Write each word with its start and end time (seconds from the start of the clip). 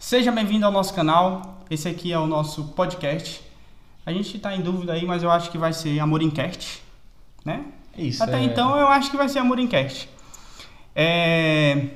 Seja 0.00 0.32
bem-vindo 0.32 0.64
ao 0.64 0.72
nosso 0.72 0.94
canal. 0.94 1.58
Esse 1.68 1.86
aqui 1.86 2.10
é 2.10 2.18
o 2.18 2.26
nosso 2.26 2.68
podcast. 2.68 3.42
A 4.06 4.10
gente 4.10 4.34
está 4.34 4.56
em 4.56 4.62
dúvida 4.62 4.94
aí, 4.94 5.04
mas 5.04 5.22
eu 5.22 5.30
acho 5.30 5.50
que 5.50 5.58
vai 5.58 5.74
ser 5.74 6.00
Amorincast, 6.00 6.82
né? 7.44 7.66
Isso. 7.98 8.22
Até 8.22 8.38
é- 8.38 8.44
então 8.44 8.78
eu 8.78 8.88
acho 8.88 9.10
que 9.10 9.16
vai 9.18 9.28
ser 9.28 9.40
Amorincast. 9.40 10.08
É... 10.96 11.88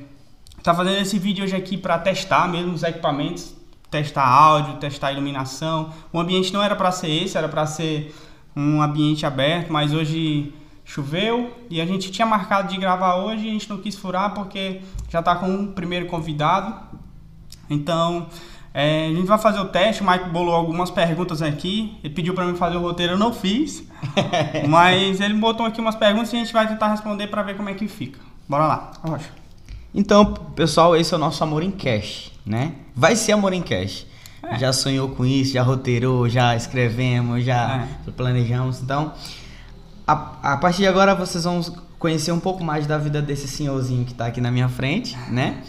Tá 0.63 0.75
fazendo 0.75 1.01
esse 1.01 1.19
vídeo 1.19 1.45
hoje 1.45 1.57
aqui 1.57 1.79
para 1.79 1.99
testar 1.99 2.47
mesmo 2.47 2.75
os 2.75 2.83
equipamentos, 2.83 3.55
testar 3.91 4.29
áudio, 4.29 4.77
testar 4.77 5.11
iluminação. 5.11 5.91
O 6.13 6.21
ambiente 6.21 6.53
não 6.53 6.63
era 6.63 6.77
para 6.77 6.93
ser 6.93 7.09
esse, 7.09 7.39
era 7.39 7.49
para 7.49 7.65
ser 7.65 8.15
um 8.55 8.83
ambiente 8.83 9.25
aberto, 9.25 9.73
mas 9.73 9.95
hoje 9.95 10.53
choveu 10.85 11.57
e 11.71 11.81
a 11.81 11.87
gente 11.87 12.13
tinha 12.13 12.27
marcado 12.27 12.69
de 12.69 12.77
gravar 12.77 13.15
hoje 13.15 13.47
e 13.47 13.49
a 13.49 13.53
gente 13.53 13.71
não 13.71 13.79
quis 13.79 13.97
furar 13.97 14.35
porque 14.35 14.83
já 15.09 15.23
tá 15.23 15.37
com 15.37 15.49
um 15.49 15.73
primeiro 15.73 16.05
convidado. 16.05 17.03
Então, 17.69 18.27
é, 18.73 19.07
a 19.07 19.15
gente 19.15 19.27
vai 19.27 19.39
fazer 19.39 19.61
o 19.61 19.67
teste. 19.67 20.03
O 20.03 20.11
Mike 20.11 20.29
bolou 20.31 20.55
algumas 20.55 20.91
perguntas 20.91 21.41
aqui. 21.43 21.97
Ele 22.03 22.13
pediu 22.13 22.35
para 22.35 22.45
mim 22.45 22.57
fazer 22.57 22.77
o 22.77 22.81
roteiro, 22.81 23.13
eu 23.15 23.19
não 23.19 23.33
fiz. 23.33 23.85
mas 24.69 25.21
ele 25.21 25.35
botou 25.35 25.65
aqui 25.65 25.81
umas 25.81 25.95
perguntas 25.95 26.33
e 26.33 26.37
a 26.37 26.39
gente 26.41 26.53
vai 26.53 26.67
tentar 26.67 26.89
responder 26.89 27.29
para 27.29 27.43
ver 27.43 27.57
como 27.57 27.69
é 27.69 27.75
que 27.75 27.87
fica. 27.89 28.19
Bora 28.49 28.67
lá, 28.67 28.91
Rocha. 29.03 29.31
Então, 29.95 30.35
pessoal, 30.57 30.97
esse 30.97 31.15
é 31.15 31.17
o 31.17 31.21
nosso 31.21 31.43
Amor 31.45 31.63
em 31.63 31.71
Cash, 31.71 32.33
né? 32.45 32.73
Vai 32.97 33.15
ser 33.15 33.33
Amor 33.33 33.53
em 33.53 33.63
Cash. 33.63 34.07
É. 34.43 34.59
Já 34.59 34.73
sonhou 34.73 35.09
com 35.11 35.25
isso, 35.25 35.55
já 35.55 35.63
roteirou, 35.63 36.29
já 36.29 36.55
escrevemos, 36.57 37.45
já 37.45 37.87
É. 38.07 38.11
planejamos. 38.11 38.83
Então, 38.83 39.13
a, 40.07 40.53
a 40.55 40.57
partir 40.57 40.79
de 40.79 40.89
agora 40.89 41.15
vocês 41.15 41.45
vão 41.45 41.61
conhecer 41.99 42.33
um 42.33 42.41
pouco 42.41 42.63
mais 42.63 42.87
da 42.87 42.99
vida 42.99 43.23
desse 43.23 43.49
senhorzinho 43.49 44.05
que 44.05 44.13
está 44.13 44.27
aqui 44.27 44.41
na 44.41 44.51
minha 44.51 44.69
frente, 44.69 45.17
né? 45.31 45.63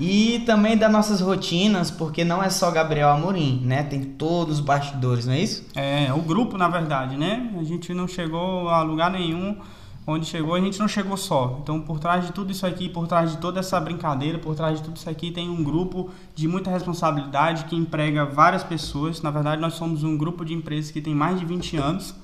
E 0.00 0.38
também 0.46 0.78
das 0.78 0.90
nossas 0.90 1.20
rotinas, 1.20 1.90
porque 1.90 2.24
não 2.24 2.42
é 2.42 2.48
só 2.48 2.70
Gabriel 2.70 3.10
Amorim, 3.10 3.60
né? 3.62 3.82
Tem 3.82 4.02
todos 4.02 4.54
os 4.54 4.60
bastidores, 4.64 5.26
não 5.26 5.34
é 5.34 5.40
isso? 5.40 5.62
É, 5.74 6.10
o 6.14 6.22
grupo, 6.22 6.56
na 6.56 6.68
verdade, 6.68 7.18
né? 7.18 7.54
A 7.60 7.62
gente 7.62 7.92
não 7.92 8.08
chegou 8.08 8.70
a 8.70 8.82
lugar 8.82 9.10
nenhum. 9.10 9.58
Onde 10.06 10.24
chegou, 10.24 10.54
a 10.54 10.60
gente 10.60 10.78
não 10.78 10.88
chegou 10.88 11.18
só. 11.18 11.58
Então, 11.62 11.82
por 11.82 12.00
trás 12.00 12.26
de 12.26 12.32
tudo 12.32 12.50
isso 12.50 12.66
aqui, 12.66 12.88
por 12.88 13.06
trás 13.06 13.32
de 13.32 13.36
toda 13.36 13.60
essa 13.60 13.78
brincadeira, 13.78 14.38
por 14.38 14.54
trás 14.54 14.78
de 14.78 14.84
tudo 14.84 14.96
isso 14.96 15.08
aqui, 15.08 15.30
tem 15.30 15.50
um 15.50 15.62
grupo 15.62 16.08
de 16.34 16.48
muita 16.48 16.70
responsabilidade 16.70 17.66
que 17.66 17.76
emprega 17.76 18.24
várias 18.24 18.64
pessoas. 18.64 19.20
Na 19.20 19.30
verdade, 19.30 19.60
nós 19.60 19.74
somos 19.74 20.02
um 20.02 20.16
grupo 20.16 20.46
de 20.46 20.54
empresas 20.54 20.90
que 20.90 21.02
tem 21.02 21.14
mais 21.14 21.38
de 21.38 21.44
20 21.44 21.76
anos. 21.76 22.14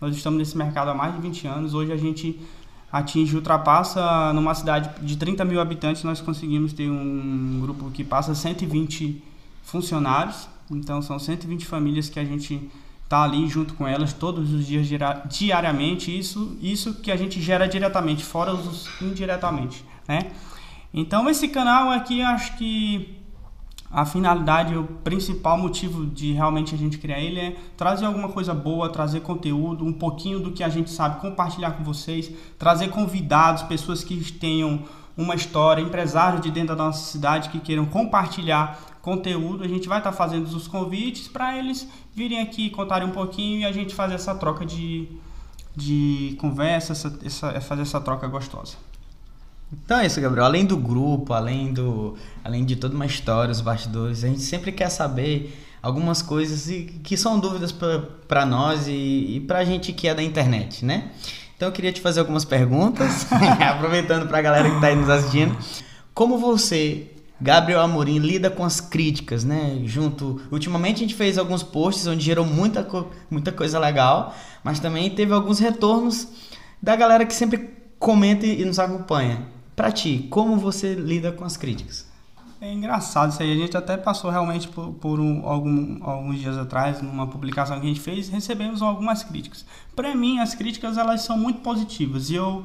Nós 0.00 0.16
estamos 0.16 0.38
nesse 0.38 0.58
mercado 0.58 0.90
há 0.90 0.94
mais 0.94 1.14
de 1.14 1.20
20 1.20 1.46
anos. 1.46 1.74
Hoje 1.74 1.92
a 1.92 1.96
gente 1.96 2.40
atinge, 2.92 3.36
ultrapassa 3.36 4.32
numa 4.32 4.54
cidade 4.54 4.90
de 5.04 5.16
30 5.16 5.44
mil 5.44 5.60
habitantes, 5.60 6.02
nós 6.02 6.20
conseguimos 6.20 6.72
ter 6.72 6.90
um 6.90 7.60
grupo 7.60 7.90
que 7.90 8.02
passa 8.02 8.34
120 8.34 9.22
funcionários. 9.62 10.48
Então 10.70 11.02
são 11.02 11.18
120 11.18 11.66
famílias 11.66 12.08
que 12.08 12.18
a 12.18 12.24
gente 12.24 12.70
tá 13.08 13.24
ali 13.24 13.48
junto 13.48 13.74
com 13.74 13.86
elas 13.86 14.12
todos 14.12 14.52
os 14.52 14.66
dias 14.66 14.86
diariamente. 15.28 16.16
Isso, 16.16 16.56
isso 16.62 16.94
que 16.94 17.10
a 17.10 17.16
gente 17.16 17.40
gera 17.40 17.66
diretamente, 17.66 18.24
fora 18.24 18.54
os 18.54 18.88
indiretamente, 19.00 19.84
né? 20.06 20.30
Então 20.92 21.28
esse 21.28 21.48
canal 21.48 21.90
aqui, 21.90 22.22
acho 22.22 22.56
que 22.56 23.19
a 23.92 24.06
finalidade, 24.06 24.76
o 24.76 24.84
principal 24.84 25.58
motivo 25.58 26.06
de 26.06 26.32
realmente 26.32 26.74
a 26.74 26.78
gente 26.78 26.96
criar 26.96 27.18
ele 27.18 27.40
é 27.40 27.56
trazer 27.76 28.06
alguma 28.06 28.28
coisa 28.28 28.54
boa, 28.54 28.88
trazer 28.88 29.20
conteúdo, 29.20 29.84
um 29.84 29.92
pouquinho 29.92 30.38
do 30.38 30.52
que 30.52 30.62
a 30.62 30.68
gente 30.68 30.90
sabe, 30.90 31.20
compartilhar 31.20 31.72
com 31.72 31.82
vocês, 31.82 32.30
trazer 32.56 32.88
convidados, 32.88 33.64
pessoas 33.64 34.04
que 34.04 34.32
tenham 34.32 34.84
uma 35.16 35.34
história, 35.34 35.82
empresários 35.82 36.40
de 36.40 36.52
dentro 36.52 36.76
da 36.76 36.84
nossa 36.84 37.10
cidade 37.10 37.48
que 37.48 37.58
queiram 37.58 37.84
compartilhar 37.84 38.80
conteúdo. 39.02 39.64
A 39.64 39.68
gente 39.68 39.88
vai 39.88 39.98
estar 39.98 40.12
fazendo 40.12 40.46
os 40.46 40.68
convites 40.68 41.26
para 41.26 41.58
eles 41.58 41.88
virem 42.14 42.40
aqui 42.40 42.70
contarem 42.70 43.08
um 43.08 43.12
pouquinho 43.12 43.60
e 43.60 43.64
a 43.64 43.72
gente 43.72 43.92
fazer 43.92 44.14
essa 44.14 44.34
troca 44.36 44.64
de, 44.64 45.08
de 45.74 46.36
conversa, 46.40 46.92
essa, 46.92 47.18
essa, 47.24 47.60
fazer 47.60 47.82
essa 47.82 48.00
troca 48.00 48.28
gostosa. 48.28 48.76
Então 49.72 49.98
é 49.98 50.06
isso, 50.06 50.20
Gabriel. 50.20 50.44
Além 50.46 50.64
do 50.64 50.76
grupo, 50.76 51.32
além 51.32 51.72
do, 51.72 52.16
além 52.44 52.64
de 52.64 52.76
toda 52.76 52.94
uma 52.94 53.06
história, 53.06 53.52
os 53.52 53.60
bastidores, 53.60 54.24
a 54.24 54.28
gente 54.28 54.40
sempre 54.42 54.72
quer 54.72 54.88
saber 54.88 55.56
algumas 55.82 56.20
coisas 56.22 56.66
que 57.02 57.16
são 57.16 57.38
dúvidas 57.38 57.72
para 57.72 58.44
nós 58.44 58.86
e, 58.88 59.36
e 59.36 59.44
para 59.46 59.60
a 59.60 59.64
gente 59.64 59.92
que 59.92 60.08
é 60.08 60.14
da 60.14 60.22
internet, 60.22 60.84
né? 60.84 61.10
Então 61.56 61.68
eu 61.68 61.72
queria 61.72 61.92
te 61.92 62.00
fazer 62.00 62.20
algumas 62.20 62.44
perguntas, 62.44 63.26
aproveitando 63.60 64.26
para 64.26 64.38
a 64.38 64.42
galera 64.42 64.68
que 64.68 64.74
está 64.76 64.88
aí 64.88 64.96
nos 64.96 65.08
assistindo. 65.08 65.56
Como 66.14 66.38
você, 66.38 67.06
Gabriel 67.40 67.80
Amorim, 67.80 68.18
lida 68.18 68.50
com 68.50 68.64
as 68.64 68.80
críticas, 68.80 69.44
né? 69.44 69.80
Junto, 69.84 70.40
ultimamente 70.50 70.96
a 70.96 71.00
gente 71.00 71.14
fez 71.14 71.38
alguns 71.38 71.62
posts 71.62 72.06
onde 72.06 72.24
gerou 72.24 72.44
muita, 72.44 72.82
co- 72.82 73.06
muita 73.30 73.52
coisa 73.52 73.78
legal, 73.78 74.34
mas 74.64 74.80
também 74.80 75.10
teve 75.10 75.32
alguns 75.32 75.58
retornos 75.58 76.26
da 76.82 76.96
galera 76.96 77.24
que 77.24 77.34
sempre 77.34 77.70
comenta 77.98 78.44
e 78.46 78.64
nos 78.64 78.78
acompanha. 78.78 79.46
Pra 79.80 79.90
ti, 79.90 80.26
como 80.28 80.58
você 80.58 80.92
lida 80.92 81.32
com 81.32 81.42
as 81.42 81.56
críticas? 81.56 82.06
É 82.60 82.70
engraçado 82.70 83.30
isso 83.32 83.42
aí. 83.42 83.50
A 83.50 83.56
gente 83.56 83.74
até 83.74 83.96
passou 83.96 84.30
realmente 84.30 84.68
por, 84.68 84.88
por 84.92 85.18
um- 85.18 85.48
algum- 85.48 85.96
alguns 86.04 86.38
dias 86.38 86.58
atrás, 86.58 87.00
numa 87.00 87.26
publicação 87.26 87.80
que 87.80 87.86
a 87.86 87.88
gente 87.88 87.98
fez, 88.00 88.28
recebemos 88.28 88.82
algumas 88.82 89.22
críticas. 89.24 89.64
Para 89.96 90.14
mim, 90.14 90.38
as 90.38 90.54
críticas 90.54 90.98
elas 90.98 91.22
são 91.22 91.38
muito 91.38 91.60
positivas 91.60 92.28
e 92.28 92.34
eu, 92.34 92.62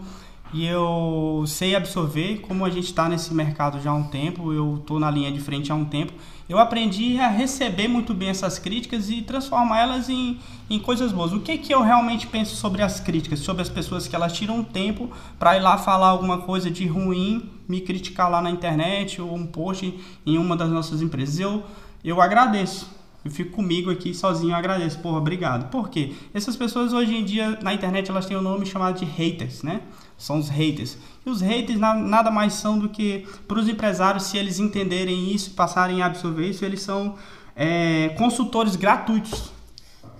e 0.53 0.65
eu 0.65 1.45
sei 1.47 1.73
absorver. 1.73 2.39
Como 2.41 2.65
a 2.65 2.69
gente 2.69 2.87
está 2.87 3.07
nesse 3.07 3.33
mercado 3.33 3.79
já 3.79 3.91
há 3.91 3.95
um 3.95 4.03
tempo, 4.09 4.51
eu 4.51 4.75
estou 4.75 4.99
na 4.99 5.09
linha 5.09 5.31
de 5.31 5.39
frente 5.39 5.71
há 5.71 5.75
um 5.75 5.85
tempo, 5.85 6.11
eu 6.47 6.59
aprendi 6.59 7.19
a 7.19 7.27
receber 7.27 7.87
muito 7.87 8.13
bem 8.13 8.29
essas 8.29 8.59
críticas 8.59 9.09
e 9.09 9.21
transformá-las 9.21 10.09
em, 10.09 10.39
em 10.69 10.79
coisas 10.79 11.11
boas. 11.11 11.33
O 11.33 11.39
que, 11.39 11.57
que 11.57 11.73
eu 11.73 11.81
realmente 11.81 12.27
penso 12.27 12.55
sobre 12.55 12.83
as 12.83 12.99
críticas, 12.99 13.39
sobre 13.39 13.63
as 13.63 13.69
pessoas 13.69 14.07
que 14.07 14.15
elas 14.15 14.33
tiram 14.33 14.63
tempo 14.63 15.09
para 15.39 15.57
ir 15.57 15.61
lá 15.61 15.77
falar 15.77 16.09
alguma 16.09 16.39
coisa 16.39 16.69
de 16.69 16.85
ruim, 16.85 17.49
me 17.67 17.81
criticar 17.81 18.29
lá 18.29 18.41
na 18.41 18.51
internet 18.51 19.19
ou 19.19 19.33
um 19.33 19.47
post 19.47 19.99
em 20.25 20.37
uma 20.37 20.55
das 20.55 20.69
nossas 20.69 21.01
empresas? 21.01 21.39
Eu, 21.39 21.63
eu 22.03 22.21
agradeço. 22.21 22.93
Eu 23.23 23.31
fico 23.31 23.53
comigo 23.53 23.89
aqui 23.89 24.13
sozinho, 24.13 24.51
eu 24.51 24.55
agradeço. 24.55 24.99
Porra, 24.99 25.17
obrigado. 25.17 25.71
Por 25.71 25.89
quê? 25.89 26.13
Essas 26.31 26.55
pessoas 26.55 26.93
hoje 26.93 27.15
em 27.15 27.25
dia 27.25 27.57
na 27.63 27.73
internet 27.73 28.11
elas 28.11 28.27
têm 28.27 28.37
um 28.37 28.41
nome 28.41 28.67
chamado 28.67 28.99
de 28.99 29.05
haters, 29.05 29.63
né? 29.63 29.81
São 30.17 30.37
os 30.39 30.49
haters. 30.49 30.97
E 31.25 31.29
os 31.29 31.41
haters 31.41 31.79
na- 31.79 31.93
nada 31.95 32.31
mais 32.31 32.53
são 32.53 32.77
do 32.79 32.87
que 32.89 33.25
para 33.47 33.59
os 33.59 33.67
empresários, 33.67 34.23
se 34.25 34.37
eles 34.37 34.59
entenderem 34.59 35.33
isso, 35.33 35.51
passarem 35.51 36.01
a 36.01 36.05
absorver 36.05 36.49
isso, 36.49 36.63
eles 36.63 36.81
são 36.81 37.15
é, 37.55 38.09
consultores 38.17 38.75
gratuitos. 38.75 39.51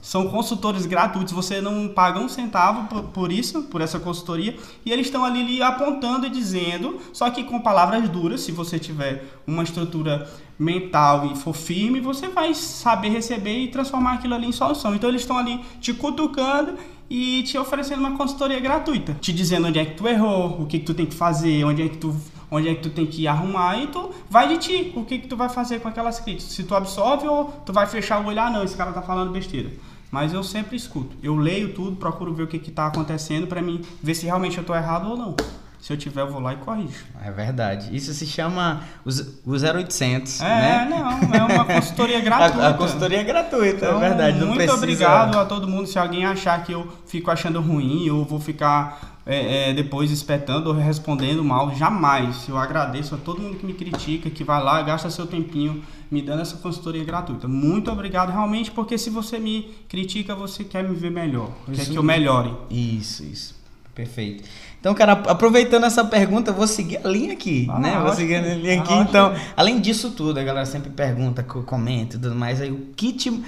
São 0.06 0.28
consultores 0.28 0.86
gratuitos, 0.86 1.34
você 1.34 1.60
não 1.60 1.88
paga 1.88 2.20
um 2.20 2.30
centavo 2.30 2.88
por, 2.88 3.04
por 3.06 3.32
isso, 3.32 3.64
por 3.64 3.82
essa 3.82 4.00
consultoria, 4.00 4.56
e 4.86 4.92
eles 4.92 5.08
estão 5.08 5.26
ali 5.26 5.42
lhe 5.42 5.64
apontando 5.64 6.28
e 6.28 6.30
dizendo, 6.30 7.00
só 7.12 7.28
que 7.32 7.44
com 7.44 7.60
palavras 7.60 8.08
duras, 8.08 8.42
se 8.42 8.52
você 8.52 8.78
tiver 8.78 9.26
uma 9.48 9.64
estrutura 9.64 10.30
mental 10.60 11.26
e 11.26 11.36
for 11.36 11.56
firme, 11.56 12.00
você 12.00 12.28
vai 12.28 12.54
saber 12.54 13.10
receber 13.10 13.58
e 13.58 13.70
transformar 13.70 14.14
aquilo 14.14 14.36
ali 14.36 14.46
em 14.46 14.52
solução. 14.52 14.94
Então 14.94 15.10
eles 15.10 15.22
estão 15.22 15.40
ali 15.40 15.60
te 15.82 15.92
cutucando 15.92 16.76
e 17.10 17.42
te 17.42 17.58
oferecendo 17.58 18.02
uma 18.02 18.16
consultoria 18.16 18.60
gratuita, 18.60 19.18
te 19.20 19.34
dizendo 19.34 19.70
onde 19.70 19.80
é 19.80 19.86
que 19.86 19.96
tu 19.96 20.08
errou, 20.08 20.62
o 20.62 20.66
que, 20.68 20.78
que 20.78 20.86
tu 20.86 20.94
tem 20.94 21.08
que 21.08 21.16
fazer, 21.16 21.64
onde 21.64 21.82
é 21.82 21.90
que 21.90 21.98
tu 21.98 22.16
onde 22.52 22.70
é 22.70 22.76
que 22.76 22.82
tu 22.84 22.92
tem 22.92 23.08
que 23.08 23.28
arrumar 23.28 23.76
e 23.82 23.88
tu 23.88 24.12
vai 24.30 24.48
de 24.48 24.58
ti, 24.60 24.94
o 24.96 25.04
que 25.04 25.18
que 25.18 25.28
tu 25.28 25.36
vai 25.36 25.50
fazer 25.50 25.80
com 25.80 25.88
aquelas 25.88 26.20
críticas, 26.20 26.54
se 26.54 26.64
tu 26.64 26.76
absorve 26.76 27.28
ou 27.28 27.46
tu 27.66 27.74
vai 27.74 27.88
fechar 27.88 28.24
o 28.24 28.28
olho, 28.28 28.40
ah 28.40 28.52
não, 28.52 28.64
esse 28.64 28.78
cara 28.78 28.92
tá 28.94 29.02
falando 29.02 29.32
besteira. 29.32 29.72
Mas 30.12 30.34
eu 30.34 30.44
sempre 30.44 30.78
escuto, 30.78 31.16
eu 31.22 31.36
leio 31.36 31.74
tudo, 31.74 31.96
procuro 31.98 32.34
ver 32.34 32.44
o 32.44 32.48
que 32.48 32.60
que 32.60 32.72
tá 32.72 32.88
acontecendo 32.88 33.48
pra 33.48 33.62
mim 33.62 33.82
ver 34.02 34.14
se 34.16 34.26
realmente 34.26 34.58
eu 34.58 34.64
tô 34.64 34.74
errado 34.76 35.10
ou 35.10 35.18
não. 35.18 35.36
Se 35.82 35.94
eu 35.94 35.98
tiver, 35.98 36.22
eu 36.22 36.32
vou 36.32 36.40
lá 36.42 36.54
e 36.54 36.58
corrijo. 36.58 37.06
É 37.24 37.30
verdade. 37.30 37.96
Isso 37.96 38.12
se 38.14 38.26
chama 38.26 38.82
o 39.06 39.12
z- 39.12 39.40
o 39.46 39.52
0800, 39.56 40.42
É, 40.42 40.46
né? 40.46 40.88
não, 40.90 41.34
é 41.36 41.44
uma 41.44 41.64
consultoria 41.66 42.20
gratuita. 42.26 42.64
A, 42.66 42.70
a 42.70 42.74
consultoria 42.74 43.20
é 43.20 43.24
gratuita, 43.24 43.86
Então, 43.86 43.98
é 44.02 44.10
verdade. 44.10 44.40
Não 44.40 44.48
muito 44.48 44.58
precisa... 44.58 44.78
obrigado 44.78 45.38
a 45.38 45.46
todo 45.46 45.68
mundo. 45.68 45.86
Se 45.86 46.00
alguém 46.00 46.26
achar 46.26 46.64
que 46.64 46.72
eu 46.72 46.92
fico 47.06 47.30
achando 47.30 47.62
ruim, 47.62 48.04
eu 48.08 48.24
vou 48.26 48.40
ficar 48.40 49.15
é, 49.26 49.70
é, 49.70 49.74
depois 49.74 50.12
espetando 50.12 50.70
ou 50.70 50.76
respondendo 50.76 51.44
mal, 51.44 51.76
jamais. 51.76 52.48
Eu 52.48 52.58
agradeço 52.58 53.16
a 53.16 53.18
todo 53.18 53.42
mundo 53.42 53.58
que 53.58 53.66
me 53.66 53.74
critica, 53.74 54.30
que 54.30 54.44
vai 54.44 54.64
lá, 54.64 54.82
gasta 54.84 55.10
seu 55.10 55.26
tempinho 55.26 55.84
me 56.12 56.22
dando 56.22 56.42
essa 56.44 56.58
consultoria 56.58 57.04
gratuita. 57.04 57.48
Muito 57.48 57.90
obrigado, 57.92 58.32
realmente, 58.32 58.70
porque 58.72 58.98
se 58.98 59.10
você 59.10 59.40
me 59.40 59.74
critica, 59.90 60.36
você 60.36 60.64
quer 60.64 60.84
me 60.88 60.94
ver 60.96 61.10
melhor, 61.12 61.50
quer 61.66 61.72
Isso 61.82 61.92
que 61.92 61.98
eu 61.98 62.04
melhore. 62.04 62.54
Isso, 62.70 63.24
isso. 63.24 63.56
Perfeito. 63.96 64.44
Então, 64.80 64.94
cara, 64.94 65.14
aproveitando 65.14 65.86
essa 65.86 66.04
pergunta, 66.06 66.52
eu 66.52 66.54
vou 66.54 66.68
seguir 66.68 66.98
a 67.04 67.08
linha 67.10 67.34
aqui, 67.34 67.66
Ah, 67.72 67.80
né? 67.80 68.00
Vou 68.00 68.14
seguir 68.14 68.36
a 68.36 68.42
linha 68.42 68.82
aqui. 68.82 68.94
Então, 68.94 69.34
além 69.58 69.80
disso 69.80 70.12
tudo, 70.12 70.40
a 70.40 70.44
galera 70.44 70.66
sempre 70.66 70.90
pergunta, 70.92 71.42
co- 71.42 71.64
comenta 71.64 72.18
e 72.18 72.20
tudo 72.20 72.36
mais. 72.36 72.62
Aí, 72.62 72.70
o 72.72 72.90
que 72.96 73.14
te. 73.14 73.42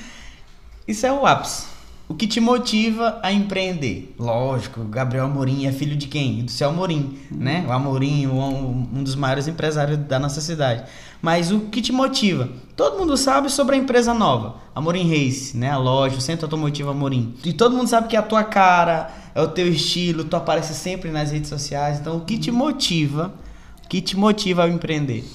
Isso 0.88 1.06
é 1.06 1.12
o 1.12 1.26
ápice. 1.28 1.68
O 2.10 2.16
que 2.16 2.26
te 2.26 2.40
motiva 2.40 3.20
a 3.22 3.34
empreender? 3.34 4.16
Lógico, 4.18 4.86
Gabriel 4.86 5.26
Amorim 5.26 5.66
é 5.66 5.74
filho 5.74 5.96
de 5.98 6.08
quem? 6.08 6.46
Do 6.46 6.52
seu 6.52 6.70
Amorim, 6.70 7.20
né? 7.30 7.66
O 7.68 7.72
Amorim, 7.72 8.28
um, 8.28 8.88
um 8.94 9.04
dos 9.04 9.14
maiores 9.14 9.46
empresários 9.46 9.98
da 9.98 10.18
nossa 10.18 10.40
cidade. 10.40 10.86
Mas 11.22 11.52
o 11.52 11.60
que 11.62 11.82
te 11.82 11.92
motiva? 11.92 12.48
Todo 12.78 12.98
mundo 12.98 13.18
sabe 13.18 13.52
sobre 13.52 13.76
a 13.76 13.78
empresa 13.78 14.14
nova, 14.14 14.56
Amorim 14.74 15.10
Race, 15.10 15.58
né? 15.58 15.70
A 15.70 15.78
loja, 15.78 16.16
o 16.16 16.22
Centro 16.22 16.46
Automotivo 16.46 16.90
Amorim. 16.90 17.36
E 17.44 17.52
todo 17.52 17.76
mundo 17.76 17.90
sabe 17.90 18.08
que 18.08 18.16
é 18.16 18.20
a 18.20 18.24
tua 18.24 18.46
cara, 18.46 19.12
é 19.36 19.42
o 19.42 19.48
teu 19.50 19.68
estilo, 19.68 20.24
tu 20.24 20.38
aparece 20.38 20.74
sempre 20.74 21.12
nas 21.12 21.32
redes 21.32 21.50
sociais. 21.50 22.00
Então, 22.00 22.16
o 22.16 22.22
que 22.22 22.38
te 22.38 22.52
motiva? 22.52 23.34
O 23.84 23.90
que 23.90 24.00
te 24.00 24.16
motiva 24.16 24.64
a 24.64 24.70
empreender? 24.70 25.26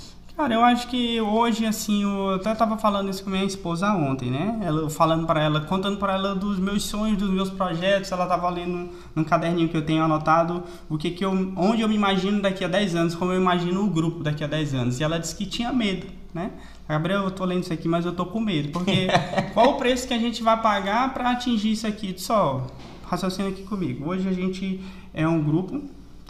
Cara, 0.43 0.55
eu 0.55 0.65
acho 0.65 0.89
que 0.89 1.21
hoje, 1.21 1.65
assim, 1.65 2.03
eu 2.03 2.31
até 2.31 2.53
tava 2.53 2.77
falando 2.77 3.09
isso 3.09 3.23
com 3.23 3.31
minha 3.31 3.45
esposa 3.45 3.93
ontem, 3.93 4.29
né? 4.29 4.59
Ela 4.61 4.91
falando 4.91 5.25
para 5.25 5.41
ela, 5.41 5.61
contando 5.61 5.99
para 5.99 6.15
ela 6.15 6.35
dos 6.35 6.59
meus 6.59 6.83
sonhos, 6.83 7.17
dos 7.17 7.31
meus 7.31 7.49
projetos. 7.49 8.11
Ela 8.11 8.27
tava 8.27 8.51
lendo 8.51 8.89
num 9.15 9.23
caderninho 9.23 9.69
que 9.69 9.77
eu 9.77 9.87
tenho 9.87 10.03
anotado 10.03 10.65
o 10.91 10.99
que 10.99 11.13
que 11.13 11.25
eu, 11.25 11.31
onde 11.57 11.83
eu 11.83 11.89
me 11.89 11.95
imagino 11.95 12.43
daqui 12.43 12.65
a 12.65 12.67
10 12.67 12.97
anos, 12.97 13.15
como 13.15 13.31
eu 13.31 13.41
imagino 13.41 13.85
o 13.85 13.89
grupo 13.89 14.25
daqui 14.25 14.43
a 14.43 14.49
10 14.49 14.75
anos. 14.75 14.99
E 14.99 15.05
ela 15.05 15.17
disse 15.17 15.37
que 15.37 15.47
tinha 15.47 15.73
medo, 15.73 16.09
né? 16.35 16.51
Gabriel, 16.89 17.23
eu 17.23 17.31
tô 17.31 17.45
lendo 17.45 17.63
isso 17.63 17.73
aqui, 17.73 17.87
mas 17.87 18.05
eu 18.05 18.13
tô 18.13 18.27
com 18.27 18.41
medo, 18.41 18.71
porque 18.73 19.07
qual 19.55 19.75
o 19.75 19.77
preço 19.77 20.09
que 20.09 20.15
a 20.15 20.19
gente 20.19 20.43
vai 20.43 20.61
pagar 20.61 21.15
para 21.15 21.31
atingir 21.31 21.71
isso 21.71 21.87
aqui? 21.87 22.17
Só 22.17 22.67
raciocina 23.07 23.49
aqui 23.49 23.63
comigo. 23.63 24.11
Hoje 24.11 24.29
a 24.29 24.33
gente 24.33 24.81
é 25.15 25.29
um 25.29 25.41
grupo 25.41 25.81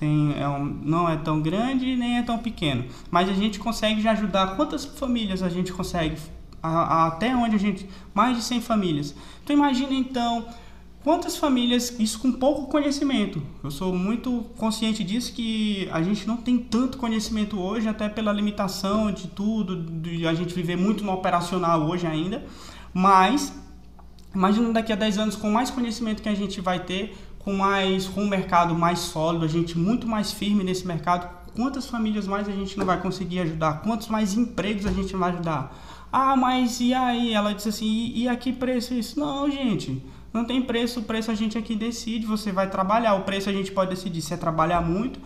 tem, 0.03 0.35
é 0.37 0.49
um, 0.49 0.65
não 0.65 1.09
é 1.09 1.17
tão 1.17 1.41
grande 1.41 1.95
nem 1.95 2.19
é 2.19 2.23
tão 2.23 2.37
pequeno, 2.37 2.85
mas 3.09 3.29
a 3.29 3.33
gente 3.33 3.61
consegue 3.61 4.03
já 4.03 4.11
ajudar. 4.11 4.57
Quantas 4.57 4.85
famílias 4.85 5.45
a 5.45 5.49
gente 5.49 5.73
consegue? 5.73 6.17
A, 6.61 6.69
a, 6.69 7.07
até 7.07 7.37
onde 7.37 7.55
a 7.55 7.59
gente. 7.59 7.89
Mais 8.13 8.37
de 8.37 8.43
100 8.43 8.63
famílias. 8.63 9.15
Então 9.45 9.55
imagina 9.55 9.95
então 9.95 10.45
quantas 11.05 11.37
famílias, 11.37 11.95
isso 12.01 12.19
com 12.19 12.33
pouco 12.33 12.67
conhecimento. 12.67 13.41
Eu 13.63 13.71
sou 13.71 13.95
muito 13.95 14.45
consciente 14.57 15.05
disso 15.05 15.33
que 15.33 15.89
a 15.93 16.03
gente 16.03 16.27
não 16.27 16.37
tem 16.37 16.59
tanto 16.59 16.99
conhecimento 16.99 17.61
hoje, 17.61 17.89
até 17.89 18.09
pela 18.09 18.33
limitação 18.33 19.13
de 19.13 19.29
tudo, 19.29 19.77
de 20.01 20.27
a 20.27 20.35
gente 20.35 20.53
viver 20.53 20.77
muito 20.77 21.05
no 21.05 21.13
operacional 21.13 21.89
hoje 21.89 22.09
ainda, 22.09 22.45
mas 22.93 23.53
imagina 24.35 24.73
daqui 24.73 24.93
a 24.93 24.97
10 24.97 25.19
anos 25.19 25.37
com 25.37 25.51
mais 25.51 25.71
conhecimento 25.71 26.23
que 26.23 26.29
a 26.29 26.35
gente 26.35 26.61
vai 26.61 26.81
ter, 26.81 27.17
com 27.45 27.53
mais 27.53 28.07
com 28.07 28.23
um 28.23 28.29
mercado 28.29 28.75
mais 28.75 29.01
sólido, 29.01 29.45
a 29.45 29.49
gente 29.49 29.77
muito 29.79 30.07
mais 30.07 30.33
firme 30.33 30.63
nesse 30.63 30.87
mercado, 30.87 31.29
quantas 31.55 31.87
famílias 31.87 32.27
mais 32.27 32.49
a 32.49 32.53
gente 32.53 32.79
não 32.79 32.87
vai 32.87 33.01
conseguir 33.01 33.41
ajudar? 33.41 33.83
Quantos 33.83 34.09
mais 34.09 34.35
empregos 34.35 34.87
a 34.87 34.93
gente 34.93 35.15
vai 35.17 35.31
ajudar? 35.31 35.77
Ah, 36.13 36.37
mas 36.37 36.81
e 36.81 36.93
aí? 36.93 37.33
Ela 37.33 37.55
disse 37.55 37.69
assim, 37.69 37.87
e, 37.87 38.25
e 38.25 38.29
a 38.29 38.37
preço 38.37 38.95
isso? 38.95 39.19
Não, 39.19 39.51
gente, 39.51 40.05
não 40.33 40.45
tem 40.45 40.63
preço, 40.63 41.01
o 41.01 41.03
preço 41.03 41.31
a 41.31 41.35
gente 41.35 41.57
aqui 41.59 41.75
decide, 41.75 42.27
você 42.27 42.53
vai 42.53 42.69
trabalhar. 42.71 43.15
O 43.15 43.23
preço 43.23 43.49
a 43.49 43.53
gente 43.53 43.73
pode 43.73 43.91
decidir 43.91 44.23
se 44.23 44.35
é 44.35 44.37
trabalhar 44.37 44.81
muito, 44.81 45.19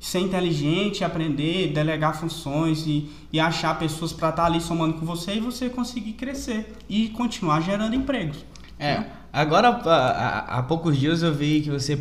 ser 0.00 0.18
inteligente, 0.18 1.04
aprender, 1.04 1.72
delegar 1.72 2.18
funções 2.18 2.86
e, 2.86 3.08
e 3.32 3.38
achar 3.38 3.78
pessoas 3.78 4.12
para 4.12 4.30
estar 4.30 4.42
tá 4.42 4.48
ali 4.48 4.60
somando 4.60 4.94
com 4.94 5.06
você 5.06 5.34
e 5.34 5.40
você 5.40 5.70
conseguir 5.70 6.14
crescer 6.14 6.74
e 6.88 7.08
continuar 7.10 7.60
gerando 7.60 7.94
empregos. 7.94 8.44
É. 8.82 9.04
Agora, 9.32 9.68
há, 9.86 10.58
há, 10.58 10.62
poucos 10.62 10.98
dias 10.98 11.22
eu 11.22 11.32
vi 11.32 11.62
que 11.62 11.70
você 11.70 11.96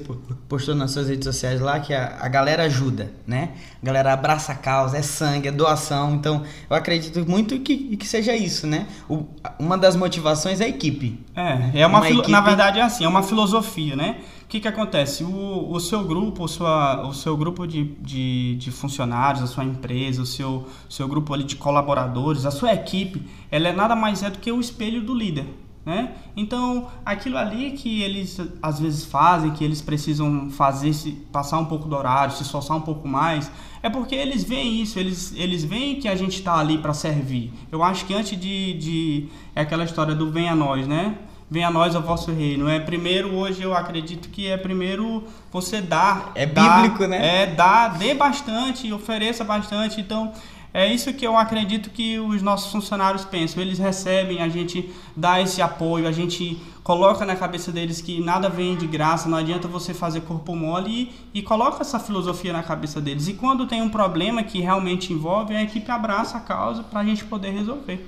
postou 0.49 0.75
nas 0.75 0.91
suas 0.91 1.07
redes 1.07 1.23
sociais 1.23 1.61
lá 1.61 1.79
que 1.79 1.93
a, 1.93 2.17
a, 2.19 2.27
galera 2.27 2.63
ajuda, 2.63 3.09
né? 3.25 3.51
A 3.81 3.85
galera 3.85 4.11
abraça 4.11 4.51
a 4.51 4.55
causa, 4.55 4.97
é 4.97 5.01
sangue, 5.01 5.47
é 5.47 5.51
doação. 5.51 6.13
Então, 6.13 6.43
eu 6.69 6.75
acredito 6.75 7.25
muito 7.25 7.57
que, 7.59 7.95
que 7.95 8.05
seja 8.05 8.35
isso, 8.35 8.67
né? 8.67 8.85
O, 9.07 9.25
uma 9.57 9.77
das 9.77 9.95
motivações 9.95 10.59
é 10.59 10.65
a 10.65 10.67
equipe. 10.67 11.23
É, 11.33 11.81
é 11.81 11.87
uma, 11.87 11.99
uma 11.99 12.09
equipe... 12.09 12.29
na 12.29 12.41
verdade 12.41 12.79
é 12.79 12.81
assim, 12.81 13.05
é 13.05 13.07
uma 13.07 13.23
filosofia, 13.23 13.95
né? 13.95 14.17
O 14.43 14.47
que, 14.47 14.59
que 14.59 14.67
acontece? 14.67 15.23
O, 15.23 15.71
o 15.71 15.79
seu 15.79 16.03
grupo, 16.03 16.43
o, 16.43 16.47
sua, 16.49 17.07
o 17.07 17.13
seu 17.13 17.37
grupo 17.37 17.65
de, 17.65 17.95
de, 18.01 18.57
de 18.57 18.71
funcionários, 18.71 19.41
a 19.41 19.47
sua 19.47 19.63
empresa, 19.63 20.21
o 20.21 20.25
seu, 20.25 20.67
seu 20.89 21.07
grupo 21.07 21.33
ali 21.33 21.45
de 21.45 21.55
colaboradores, 21.55 22.45
a 22.45 22.51
sua 22.51 22.73
equipe, 22.73 23.25
ela 23.49 23.69
é 23.69 23.71
nada 23.71 23.95
mais 23.95 24.21
é 24.21 24.29
do 24.29 24.37
que 24.37 24.51
o 24.51 24.59
espelho 24.59 25.01
do 25.01 25.13
líder. 25.13 25.45
Né? 25.83 26.11
Então, 26.37 26.89
aquilo 27.03 27.37
ali 27.37 27.71
que 27.71 28.03
eles 28.03 28.39
às 28.61 28.79
vezes 28.79 29.03
fazem, 29.03 29.49
que 29.51 29.63
eles 29.63 29.81
precisam 29.81 30.51
fazer, 30.51 30.93
se 30.93 31.11
passar 31.31 31.57
um 31.57 31.65
pouco 31.65 31.89
do 31.89 31.95
horário, 31.95 32.35
se 32.35 32.43
esforçar 32.43 32.77
um 32.77 32.81
pouco 32.81 33.07
mais, 33.07 33.51
é 33.81 33.89
porque 33.89 34.13
eles 34.13 34.43
veem 34.43 34.79
isso, 34.79 34.99
eles, 34.99 35.33
eles 35.35 35.63
veem 35.63 35.99
que 35.99 36.07
a 36.07 36.15
gente 36.15 36.35
está 36.35 36.59
ali 36.59 36.77
para 36.77 36.93
servir. 36.93 37.51
Eu 37.71 37.81
acho 37.83 38.05
que 38.05 38.13
antes 38.13 38.39
de, 38.39 38.73
de. 38.73 39.27
É 39.55 39.61
aquela 39.61 39.83
história 39.83 40.13
do 40.13 40.29
venha 40.29 40.51
a 40.51 40.55
nós, 40.55 40.85
né? 40.85 41.15
Venha 41.49 41.67
a 41.67 41.71
nós 41.71 41.95
o 41.95 42.01
vosso 42.01 42.31
reino. 42.31 42.69
É 42.69 42.79
primeiro, 42.79 43.33
hoje 43.33 43.63
eu 43.63 43.73
acredito 43.75 44.29
que 44.29 44.47
é 44.47 44.57
primeiro 44.57 45.23
você 45.51 45.81
dar. 45.81 46.31
É 46.35 46.45
bíblico, 46.45 46.99
dar, 46.99 47.07
né? 47.07 47.41
É, 47.41 47.47
dar, 47.47 47.97
dê 47.97 48.13
bastante, 48.13 48.93
ofereça 48.93 49.43
bastante. 49.43 49.99
Então, 49.99 50.31
é 50.73 50.91
isso 50.91 51.13
que 51.13 51.27
eu 51.27 51.35
acredito 51.35 51.89
que 51.89 52.17
os 52.17 52.41
nossos 52.41 52.71
funcionários 52.71 53.25
pensam. 53.25 53.61
Eles 53.61 53.77
recebem, 53.77 54.41
a 54.41 54.47
gente 54.47 54.89
dá 55.15 55.41
esse 55.41 55.61
apoio, 55.61 56.07
a 56.07 56.11
gente 56.11 56.61
coloca 56.83 57.25
na 57.25 57.35
cabeça 57.35 57.71
deles 57.71 58.01
que 58.01 58.21
nada 58.21 58.49
vem 58.49 58.77
de 58.77 58.87
graça, 58.87 59.27
não 59.27 59.37
adianta 59.37 59.67
você 59.67 59.93
fazer 59.93 60.21
corpo 60.21 60.55
mole 60.55 61.13
e, 61.33 61.39
e 61.39 61.41
coloca 61.41 61.81
essa 61.81 61.99
filosofia 61.99 62.53
na 62.53 62.63
cabeça 62.63 63.01
deles. 63.01 63.27
E 63.27 63.33
quando 63.33 63.67
tem 63.67 63.81
um 63.81 63.89
problema 63.89 64.43
que 64.43 64.61
realmente 64.61 65.11
envolve, 65.11 65.55
a 65.55 65.61
equipe 65.61 65.91
abraça 65.91 66.37
a 66.37 66.41
causa 66.41 66.83
para 66.83 67.01
a 67.01 67.03
gente 67.03 67.25
poder 67.25 67.51
resolver. 67.51 68.07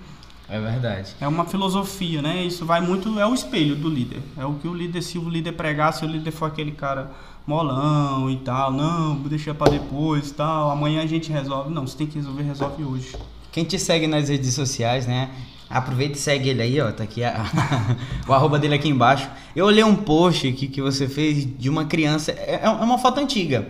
É 0.50 0.60
verdade. 0.60 1.16
É 1.19 1.28
uma 1.28 1.45
filosofia, 1.45 2.22
né? 2.22 2.44
Isso 2.44 2.66
vai 2.66 2.81
muito. 2.81 3.19
É 3.19 3.25
o 3.25 3.34
espelho 3.34 3.75
do 3.75 3.90
líder. 3.90 4.22
É 4.38 4.45
o 4.45 4.56
que 4.56 4.68
o 4.68 4.74
líder, 4.74 5.01
se 5.01 5.18
o 5.18 5.30
líder 5.30 5.54
pregar, 5.54 5.94
se 5.94 6.04
o 6.04 6.07
líder 6.07 6.31
for 6.31 6.45
aquele 6.45 6.72
cara 6.72 7.12
molão 7.45 8.30
e 8.30 8.38
tal, 8.38 8.72
não, 8.72 9.16
deixa 9.16 9.54
para 9.54 9.72
depois 9.72 10.30
e 10.30 10.34
tal, 10.34 10.72
amanhã 10.72 11.01
a 11.01 11.06
gente 11.06 11.31
resolve. 11.31 11.74
Não, 11.74 11.86
você 11.86 11.98
tem 11.98 12.07
que 12.07 12.16
resolver, 12.16 12.44
resolve 12.44 12.84
hoje. 12.84 13.16
Quem 13.51 13.63
te 13.63 13.78
segue 13.78 14.07
nas 14.07 14.30
redes 14.30 14.54
sociais, 14.54 15.06
né? 15.06 15.30
Aproveita 15.69 16.18
e 16.18 16.22
segue 16.22 16.50
ele 16.50 16.62
aí, 16.62 16.80
ó. 16.81 16.92
Tá 16.92 17.04
aqui 17.04 17.24
a, 17.24 17.46
o 18.28 18.34
arroba 18.34 18.60
dele 18.60 18.75
aqui 18.75 18.89
embaixo. 18.89 19.30
Eu 19.56 19.66
olhei 19.66 19.84
um 19.84 19.96
post 19.96 20.51
que, 20.54 20.68
que 20.68 20.81
você 20.81 21.07
fez 21.07 21.48
de 21.57 21.69
uma 21.69 21.86
criança. 21.86 22.31
É, 22.31 22.62
é 22.63 22.69
uma 22.69 22.98
foto 22.98 23.19
antiga. 23.19 23.68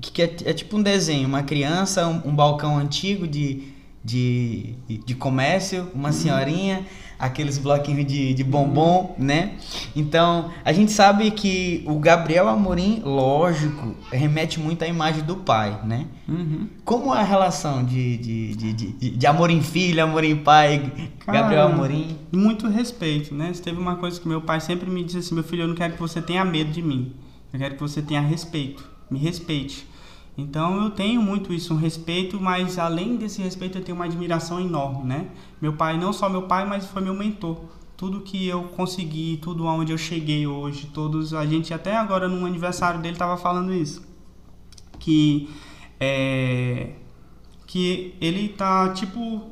Que, 0.00 0.10
que 0.12 0.22
é, 0.22 0.36
é, 0.46 0.52
tipo 0.52 0.76
um 0.76 0.82
desenho. 0.82 1.26
Uma 1.26 1.42
criança, 1.42 2.06
um, 2.06 2.30
um 2.30 2.34
balcão 2.34 2.78
antigo 2.78 3.26
de, 3.26 3.64
de, 4.04 4.74
de 4.88 5.14
comércio, 5.14 5.88
uma 5.94 6.12
senhorinha 6.12 6.84
aqueles 7.20 7.58
bloquinhos 7.58 8.06
de, 8.06 8.32
de 8.32 8.42
bombom, 8.42 9.14
né? 9.18 9.52
Então, 9.94 10.50
a 10.64 10.72
gente 10.72 10.90
sabe 10.90 11.30
que 11.30 11.84
o 11.86 11.98
Gabriel 11.98 12.48
Amorim, 12.48 13.02
lógico, 13.04 13.94
remete 14.10 14.58
muito 14.58 14.82
à 14.82 14.88
imagem 14.88 15.22
do 15.22 15.36
pai, 15.36 15.78
né? 15.84 16.06
Uhum. 16.26 16.66
Como 16.82 17.14
é 17.14 17.18
a 17.18 17.22
relação 17.22 17.84
de, 17.84 18.16
de, 18.16 18.56
de, 18.56 18.72
de, 18.72 19.10
de 19.10 19.26
Amorim 19.26 19.60
filho, 19.60 20.02
Amorim 20.02 20.36
pai, 20.36 20.90
Cara, 21.18 21.42
Gabriel 21.42 21.66
Amorim? 21.66 22.16
Muito 22.32 22.66
respeito, 22.68 23.34
né? 23.34 23.52
Teve 23.62 23.78
uma 23.78 23.96
coisa 23.96 24.18
que 24.18 24.26
meu 24.26 24.40
pai 24.40 24.58
sempre 24.60 24.88
me 24.88 25.04
disse 25.04 25.18
assim, 25.18 25.34
meu 25.34 25.44
filho, 25.44 25.64
eu 25.64 25.68
não 25.68 25.74
quero 25.74 25.92
que 25.92 26.00
você 26.00 26.22
tenha 26.22 26.42
medo 26.42 26.70
de 26.70 26.80
mim. 26.80 27.12
Eu 27.52 27.58
quero 27.58 27.74
que 27.74 27.80
você 27.82 28.00
tenha 28.00 28.22
respeito. 28.22 28.88
Me 29.10 29.18
respeite. 29.18 29.86
Então 30.40 30.82
eu 30.82 30.90
tenho 30.90 31.20
muito 31.22 31.52
isso, 31.52 31.74
um 31.74 31.76
respeito, 31.76 32.40
mas 32.40 32.78
além 32.78 33.16
desse 33.16 33.42
respeito 33.42 33.78
eu 33.78 33.84
tenho 33.84 33.96
uma 33.96 34.06
admiração 34.06 34.60
enorme, 34.60 35.04
né? 35.04 35.28
Meu 35.60 35.74
pai, 35.74 35.98
não 35.98 36.12
só 36.12 36.28
meu 36.28 36.42
pai, 36.42 36.66
mas 36.66 36.86
foi 36.86 37.02
meu 37.02 37.14
mentor. 37.14 37.58
Tudo 37.96 38.20
que 38.20 38.46
eu 38.46 38.64
consegui, 38.64 39.38
tudo 39.42 39.68
aonde 39.68 39.92
eu 39.92 39.98
cheguei 39.98 40.46
hoje, 40.46 40.86
todos, 40.86 41.34
a 41.34 41.44
gente 41.44 41.74
até 41.74 41.96
agora 41.96 42.28
no 42.28 42.46
aniversário 42.46 43.00
dele 43.00 43.14
estava 43.14 43.36
falando 43.36 43.74
isso, 43.74 44.02
que 44.98 45.50
é, 46.00 46.92
que 47.66 48.14
ele 48.20 48.48
tá 48.48 48.88
tipo 48.94 49.50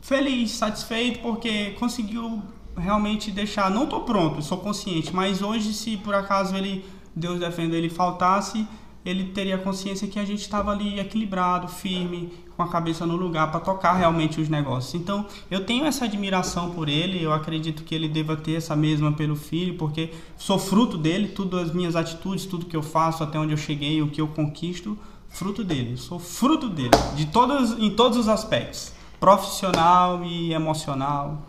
feliz, 0.00 0.50
satisfeito 0.50 1.20
porque 1.20 1.70
conseguiu 1.78 2.42
realmente 2.76 3.30
deixar, 3.30 3.70
não 3.70 3.86
tô 3.86 4.00
pronto, 4.00 4.42
sou 4.42 4.58
consciente, 4.58 5.14
mas 5.14 5.40
hoje 5.40 5.72
se 5.72 5.96
por 5.96 6.14
acaso 6.14 6.56
ele 6.56 6.84
Deus 7.14 7.38
defenda 7.38 7.76
ele 7.76 7.88
faltasse, 7.88 8.66
ele 9.04 9.24
teria 9.24 9.58
consciência 9.58 10.08
que 10.08 10.18
a 10.18 10.24
gente 10.24 10.40
estava 10.40 10.70
ali 10.70 10.98
equilibrado, 10.98 11.68
firme, 11.68 12.32
com 12.56 12.62
a 12.62 12.68
cabeça 12.68 13.04
no 13.04 13.16
lugar 13.16 13.50
para 13.50 13.60
tocar 13.60 13.92
realmente 13.92 14.40
os 14.40 14.48
negócios. 14.48 14.94
Então, 14.94 15.26
eu 15.50 15.64
tenho 15.64 15.84
essa 15.84 16.04
admiração 16.04 16.70
por 16.70 16.88
ele, 16.88 17.22
eu 17.22 17.32
acredito 17.32 17.82
que 17.82 17.94
ele 17.94 18.08
deva 18.08 18.36
ter 18.36 18.54
essa 18.54 18.74
mesma 18.74 19.12
pelo 19.12 19.36
filho, 19.36 19.74
porque 19.74 20.10
sou 20.38 20.58
fruto 20.58 20.96
dele, 20.96 21.28
tudo 21.28 21.58
as 21.58 21.72
minhas 21.72 21.96
atitudes, 21.96 22.46
tudo 22.46 22.66
que 22.66 22.76
eu 22.76 22.82
faço, 22.82 23.22
até 23.22 23.38
onde 23.38 23.52
eu 23.52 23.58
cheguei, 23.58 24.00
o 24.00 24.08
que 24.08 24.20
eu 24.20 24.28
conquisto, 24.28 24.96
fruto 25.28 25.64
dele. 25.64 25.96
sou 25.96 26.18
fruto 26.18 26.68
dele, 26.68 26.90
de 27.16 27.26
todos 27.26 27.72
em 27.78 27.90
todos 27.90 28.16
os 28.16 28.28
aspectos, 28.28 28.92
profissional 29.18 30.24
e 30.24 30.52
emocional. 30.52 31.42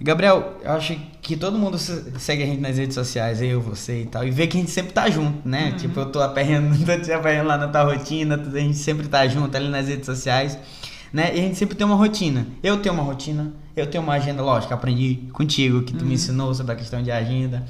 Gabriel, 0.00 0.58
eu 0.62 0.72
acho 0.72 0.94
que 1.22 1.34
todo 1.34 1.58
mundo 1.58 1.78
segue 1.78 2.42
a 2.42 2.46
gente 2.46 2.60
nas 2.60 2.76
redes 2.76 2.94
sociais, 2.94 3.40
eu, 3.40 3.60
você 3.60 4.02
e 4.02 4.06
tal, 4.06 4.26
e 4.26 4.30
vê 4.30 4.46
que 4.46 4.58
a 4.58 4.60
gente 4.60 4.70
sempre 4.70 4.92
tá 4.92 5.08
junto, 5.08 5.48
né? 5.48 5.70
Uhum. 5.70 5.76
Tipo, 5.78 6.00
eu 6.00 6.06
tô 6.06 6.20
aperreando, 6.20 6.76
tô 6.84 6.98
te 7.00 7.10
aperreando 7.10 7.48
lá 7.48 7.56
na 7.56 7.68
tua 7.68 7.84
rotina, 7.84 8.34
a 8.34 8.58
gente 8.58 8.76
sempre 8.76 9.08
tá 9.08 9.26
junto 9.26 9.56
ali 9.56 9.68
nas 9.68 9.88
redes 9.88 10.04
sociais, 10.04 10.58
né? 11.10 11.34
E 11.34 11.38
a 11.38 11.42
gente 11.42 11.56
sempre 11.56 11.74
tem 11.74 11.86
uma 11.86 11.96
rotina. 11.96 12.46
Eu 12.62 12.78
tenho 12.82 12.94
uma 12.94 13.02
rotina, 13.02 13.52
eu 13.74 13.86
tenho 13.86 14.04
uma 14.04 14.12
agenda, 14.12 14.42
lógico, 14.42 14.74
aprendi 14.74 15.28
contigo, 15.32 15.82
que 15.82 15.94
tu 15.94 16.02
uhum. 16.02 16.08
me 16.08 16.14
ensinou 16.14 16.54
sobre 16.54 16.72
a 16.72 16.76
questão 16.76 17.02
de 17.02 17.10
agenda, 17.10 17.64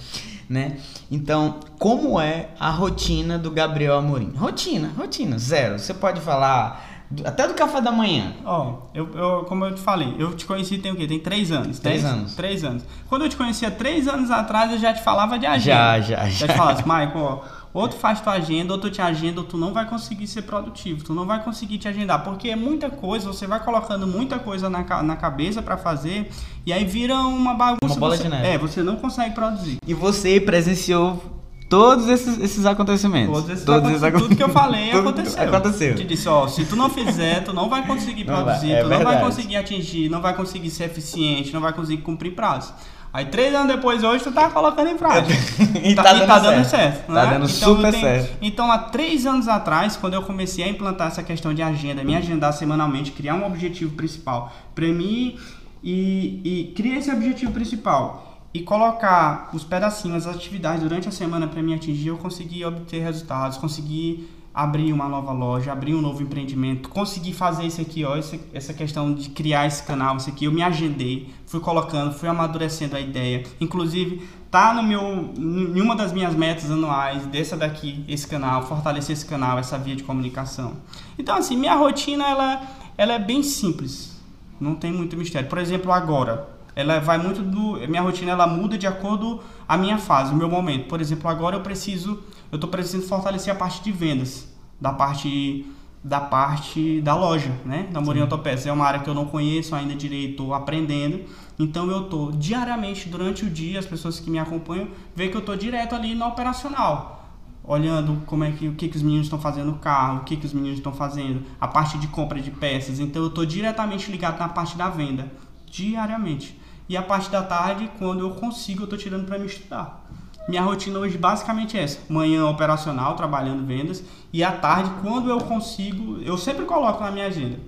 né? 0.49 0.79
Então, 1.09 1.61
como 1.79 2.21
é 2.21 2.49
a 2.59 2.71
rotina 2.71 3.39
do 3.39 3.51
Gabriel 3.51 3.97
Amorim? 3.97 4.33
Rotina, 4.35 4.91
rotina, 4.97 5.39
zero. 5.39 5.79
Você 5.79 5.95
pode 5.95 6.21
falar 6.21 6.92
Até 7.25 7.47
do 7.49 7.55
café 7.55 7.81
da 7.81 7.93
manhã. 7.93 8.33
Ó, 8.45 8.75
eu, 8.95 9.09
eu- 9.15 9.45
como 9.45 9.65
eu 9.65 9.75
te 9.75 9.81
falei, 9.81 10.15
eu 10.19 10.35
te 10.35 10.45
conheci 10.47 10.79
tem 10.79 10.93
o 10.93 10.97
quê? 10.97 11.07
Tem 11.07 11.19
três 11.19 11.51
anos. 11.53 11.79
Três 11.79 12.01
Três- 12.01 12.05
anos. 12.05 12.35
Três 12.35 12.65
anos. 12.65 12.85
Quando 13.09 13.23
eu 13.23 13.29
te 13.29 13.37
conhecia 13.37 13.71
três 13.71 14.09
anos 14.09 14.31
atrás, 14.31 14.73
eu 14.73 14.79
já 14.79 14.93
te 14.95 15.03
falava 15.03 15.39
de 15.39 15.47
agenda. 15.47 15.77
Já, 15.77 16.01
já, 16.01 16.17
Já 16.25 16.47
já. 16.47 16.49
te 16.49 16.57
falava 16.57 16.73
assim, 16.81 16.83
Michael, 16.89 17.11
ó, 17.17 17.41
ou 17.75 17.89
tu 17.89 17.97
faz 17.97 18.21
tua 18.21 18.35
agenda, 18.35 18.73
ou 18.75 18.79
tu 18.79 18.91
te 18.91 19.01
agenda, 19.01 19.41
ou 19.41 19.47
tu 19.47 19.57
não 19.57 19.73
vai 19.73 19.87
conseguir 19.89 20.27
ser 20.27 20.43
produtivo, 20.43 21.03
tu 21.05 21.15
não 21.15 21.25
vai 21.27 21.43
conseguir 21.43 21.79
te 21.79 21.89
agendar, 21.89 22.23
porque 22.23 22.49
é 22.49 22.57
muita 22.57 22.91
coisa, 22.91 23.27
você 23.27 23.47
vai 23.47 23.61
colocando 23.65 24.07
muita 24.07 24.39
coisa 24.39 24.69
na, 24.69 24.83
na 25.03 25.17
cabeça 25.17 25.63
pra 25.63 25.77
fazer, 25.79 26.31
e 26.67 26.73
aí 26.73 26.85
vira 26.85 27.17
uma 27.17 27.55
bagunça. 27.55 27.79
Uma 27.85 27.97
bola 27.97 28.17
você, 28.17 28.23
de 28.25 28.29
neve. 28.29 28.47
É, 28.47 28.59
você 28.59 28.83
não 28.83 28.97
consegue 28.97 29.35
produzir. 29.35 29.79
E 29.87 29.95
você 29.95 30.39
presenciou 30.41 31.23
todos 31.73 32.07
esses, 32.07 32.39
esses 32.39 32.67
acontecimentos. 32.67 33.35
Todos 33.35 33.49
esses 33.51 33.67
acontecimentos, 33.67 34.23
tudo 34.23 34.37
que 34.37 34.43
eu 34.43 34.51
falei 34.51 34.91
Tudo 34.91 35.09
aconteceu. 35.09 35.43
Aconteceu. 35.43 35.89
Eu 35.89 35.95
te 35.97 36.05
disse, 36.05 36.29
ó, 36.29 36.47
se 36.47 36.67
tu 36.67 36.77
não 36.77 36.91
fizer, 36.91 37.43
tu 37.45 37.55
não 37.55 37.71
vai 37.71 37.87
conseguir 37.87 38.25
Não 38.25 38.35
vai, 38.35 38.45
produzir, 38.45 38.73
é 38.73 38.77
tu 38.77 38.83
não 38.83 38.89
vai 38.91 38.99
verdade. 38.99 39.25
conseguir 39.25 39.57
atingir, 39.57 40.09
não 40.11 40.21
vai 40.21 40.37
conseguir 40.37 40.69
ser 40.69 40.85
eficiente, 40.85 41.51
não 41.51 41.63
vai 41.63 41.73
conseguir 41.73 42.03
cumprir 42.03 42.35
prazo. 42.35 42.75
Aí 43.11 43.25
três 43.25 43.55
anos 43.55 43.75
depois, 43.75 44.05
hoje, 44.05 44.23
tu 44.23 44.33
tá 44.33 44.51
colocando 44.51 44.89
em 44.91 44.99
prática. 44.99 45.35
E 45.83 45.95
tá 45.95 46.13
dando 46.13 46.65
certo. 46.65 46.69
certo. 46.69 47.07
Tá 47.07 47.25
né? 47.25 47.31
dando 47.33 47.45
eu 47.45 47.49
super 47.49 47.91
tenho- 47.91 48.05
certo. 48.05 48.37
Então, 48.43 48.71
há 48.71 48.79
três 48.79 49.27
anos 49.27 49.49
atrás, 49.49 49.97
quando 49.97 50.15
eu 50.15 50.23
comecei 50.23 50.65
a 50.65 50.69
implantar 50.69 51.09
essa 51.09 51.23
questão 51.23 51.55
de 51.55 51.63
agenda, 51.63 52.05
me 52.05 52.15
agendar 52.15 52.53
semanalmente, 52.53 53.13
criar 53.13 53.35
um 53.35 53.47
objetivo 53.47 53.95
principal 53.95 54.53
para 54.75 54.87
mim 54.89 55.37
e, 55.83 56.41
e 56.45 56.73
criar 56.75 56.99
esse 56.99 57.11
objetivo 57.11 57.51
principal 57.53 58.32
e 58.55 58.61
colocar 58.61 59.51
os 59.53 59.65
pedacinhos, 59.65 60.27
as 60.27 60.37
atividades 60.37 60.83
durante 60.83 61.09
a 61.09 61.13
semana 61.13 61.47
para 61.47 61.63
me 61.63 61.75
atingir, 61.75 62.09
eu 62.09 62.19
consegui 62.19 62.65
obter 62.65 63.03
resultados, 63.03 63.59
consegui 63.59 64.29
abrir 64.55 64.93
uma 64.93 65.09
nova 65.09 65.33
loja, 65.33 65.73
abrir 65.73 65.95
um 65.95 66.03
novo 66.03 66.23
empreendimento, 66.23 66.91
consegui 66.91 67.33
fazer 67.33 67.65
isso 67.65 67.81
aqui, 67.81 68.05
ó, 68.05 68.17
esse- 68.17 68.41
essa 68.53 68.75
questão 68.75 69.15
de 69.15 69.31
criar 69.31 69.67
esse 69.67 69.83
canal, 69.83 70.19
isso 70.19 70.29
aqui, 70.29 70.45
eu 70.45 70.53
me 70.53 70.63
agendei, 70.63 71.33
fui 71.47 71.59
colocando, 71.61 72.13
fui 72.13 72.29
amadurecendo 72.29 72.95
a 72.95 73.01
ideia. 73.01 73.45
Inclusive, 73.59 74.29
tá 74.51 74.75
no 74.75 74.83
meu 74.83 75.33
em 75.39 75.81
uma 75.81 75.97
das 75.97 76.13
minhas 76.13 76.35
metas 76.35 76.71
anuais, 76.71 77.25
dessa 77.29 77.57
daqui, 77.57 78.05
esse 78.07 78.27
canal, 78.29 78.67
fortalecer 78.67 79.15
esse 79.15 79.25
canal, 79.25 79.59
essa 79.59 79.79
via 79.79 79.97
de 79.97 80.03
comunicação. 80.03 80.75
Então, 81.19 81.37
assim, 81.37 81.57
minha 81.57 81.75
rotina 81.75 82.29
ela 82.29 82.63
ela 82.99 83.15
é 83.15 83.19
bem 83.19 83.43
simples. 83.43 84.21
Não 84.61 84.75
tem 84.75 84.93
muito 84.93 85.17
mistério. 85.17 85.49
Por 85.49 85.57
exemplo, 85.59 85.91
agora, 85.91 86.47
ela 86.75 86.99
vai 87.01 87.19
muito 87.19 87.43
do 87.43 87.87
minha 87.89 88.03
rotina 88.03 88.33
ela 88.33 88.47
muda 88.47 88.79
de 88.79 88.87
acordo 88.87 89.41
a 89.69 89.77
minha 89.77 89.99
fase, 89.99 90.33
o 90.33 90.37
meu 90.37 90.49
momento. 90.49 90.89
Por 90.89 91.01
exemplo, 91.01 91.29
agora 91.29 91.57
eu 91.57 91.61
preciso 91.61 92.23
eu 92.51 92.59
tô 92.59 92.69
precisando 92.69 93.05
fortalecer 93.05 93.53
a 93.53 93.57
parte 93.57 93.83
de 93.83 93.93
vendas, 93.93 94.49
da 94.81 94.93
parte 94.93 95.67
da 96.05 96.21
parte 96.21 97.01
da 97.01 97.15
loja, 97.15 97.53
né? 97.65 97.89
Da 97.93 98.01
Morinha 98.01 98.25
Autopeças. 98.25 98.67
É 98.67 98.73
uma 98.73 98.85
área 98.85 99.01
que 99.01 99.09
eu 99.09 99.15
não 99.15 99.27
conheço 99.27 99.75
ainda 99.75 99.95
direito, 99.95 100.45
tô 100.45 100.55
aprendendo. 100.55 101.21
Então 101.59 101.89
eu 101.91 102.05
tô 102.05 102.33
diariamente 102.33 103.09
durante 103.09 103.45
o 103.45 103.51
dia, 103.51 103.79
as 103.79 103.87
pessoas 103.87 104.19
que 104.19 104.29
me 104.31 104.39
acompanham 104.39 104.89
veem 105.15 105.31
que 105.31 105.37
eu 105.37 105.43
tô 105.43 105.55
direto 105.55 105.95
ali 105.95 106.15
no 106.15 106.27
operacional 106.27 107.21
olhando 107.65 108.23
como 108.27 108.45
é 108.45 108.51
que 108.51 108.69
o 108.69 108.75
que, 108.75 108.89
que 108.89 108.97
os 108.97 109.03
meninos 109.03 109.27
estão 109.27 109.39
fazendo 109.39 109.67
no 109.67 109.79
carro, 109.79 110.19
o 110.19 110.25
que, 110.25 110.37
que 110.37 110.47
os 110.47 110.53
meninos 110.53 110.79
estão 110.79 110.93
fazendo, 110.93 111.43
a 111.61 111.69
parte 111.69 111.97
de 111.97 112.09
compra 112.09 112.41
de 112.41 112.51
peças. 112.51 112.99
Então 112.99 113.23
eu 113.23 113.29
estou 113.29 113.47
diretamente 113.47 114.11
ligado 114.11 114.39
na 114.39 114.49
parte 114.49 114.77
da 114.77 114.89
venda, 114.89 115.31
diariamente. 115.71 116.59
E 116.93 116.97
a 116.99 117.01
parte 117.01 117.31
da 117.31 117.43
tarde, 117.43 117.91
quando 117.99 118.21
eu 118.21 118.33
consigo, 118.33 118.83
eu 118.83 118.85
estou 118.85 118.99
tirando 118.99 119.25
para 119.25 119.39
me 119.39 119.47
estudar. 119.47 120.05
Minha 120.47 120.61
rotina 120.61 120.99
hoje 120.99 121.17
basicamente 121.17 121.79
é 121.79 121.85
essa: 121.85 122.01
manhã 122.07 122.45
operacional, 122.45 123.17
trabalhando 123.17 123.65
vendas, 123.67 124.05
e 124.31 124.45
à 124.45 124.53
tarde, 124.53 124.91
quando 125.01 125.31
eu 125.31 125.39
consigo, 125.39 126.19
eu 126.21 126.37
sempre 126.37 126.67
coloco 126.67 127.03
na 127.03 127.11
minha 127.11 127.29
agenda. 127.29 127.59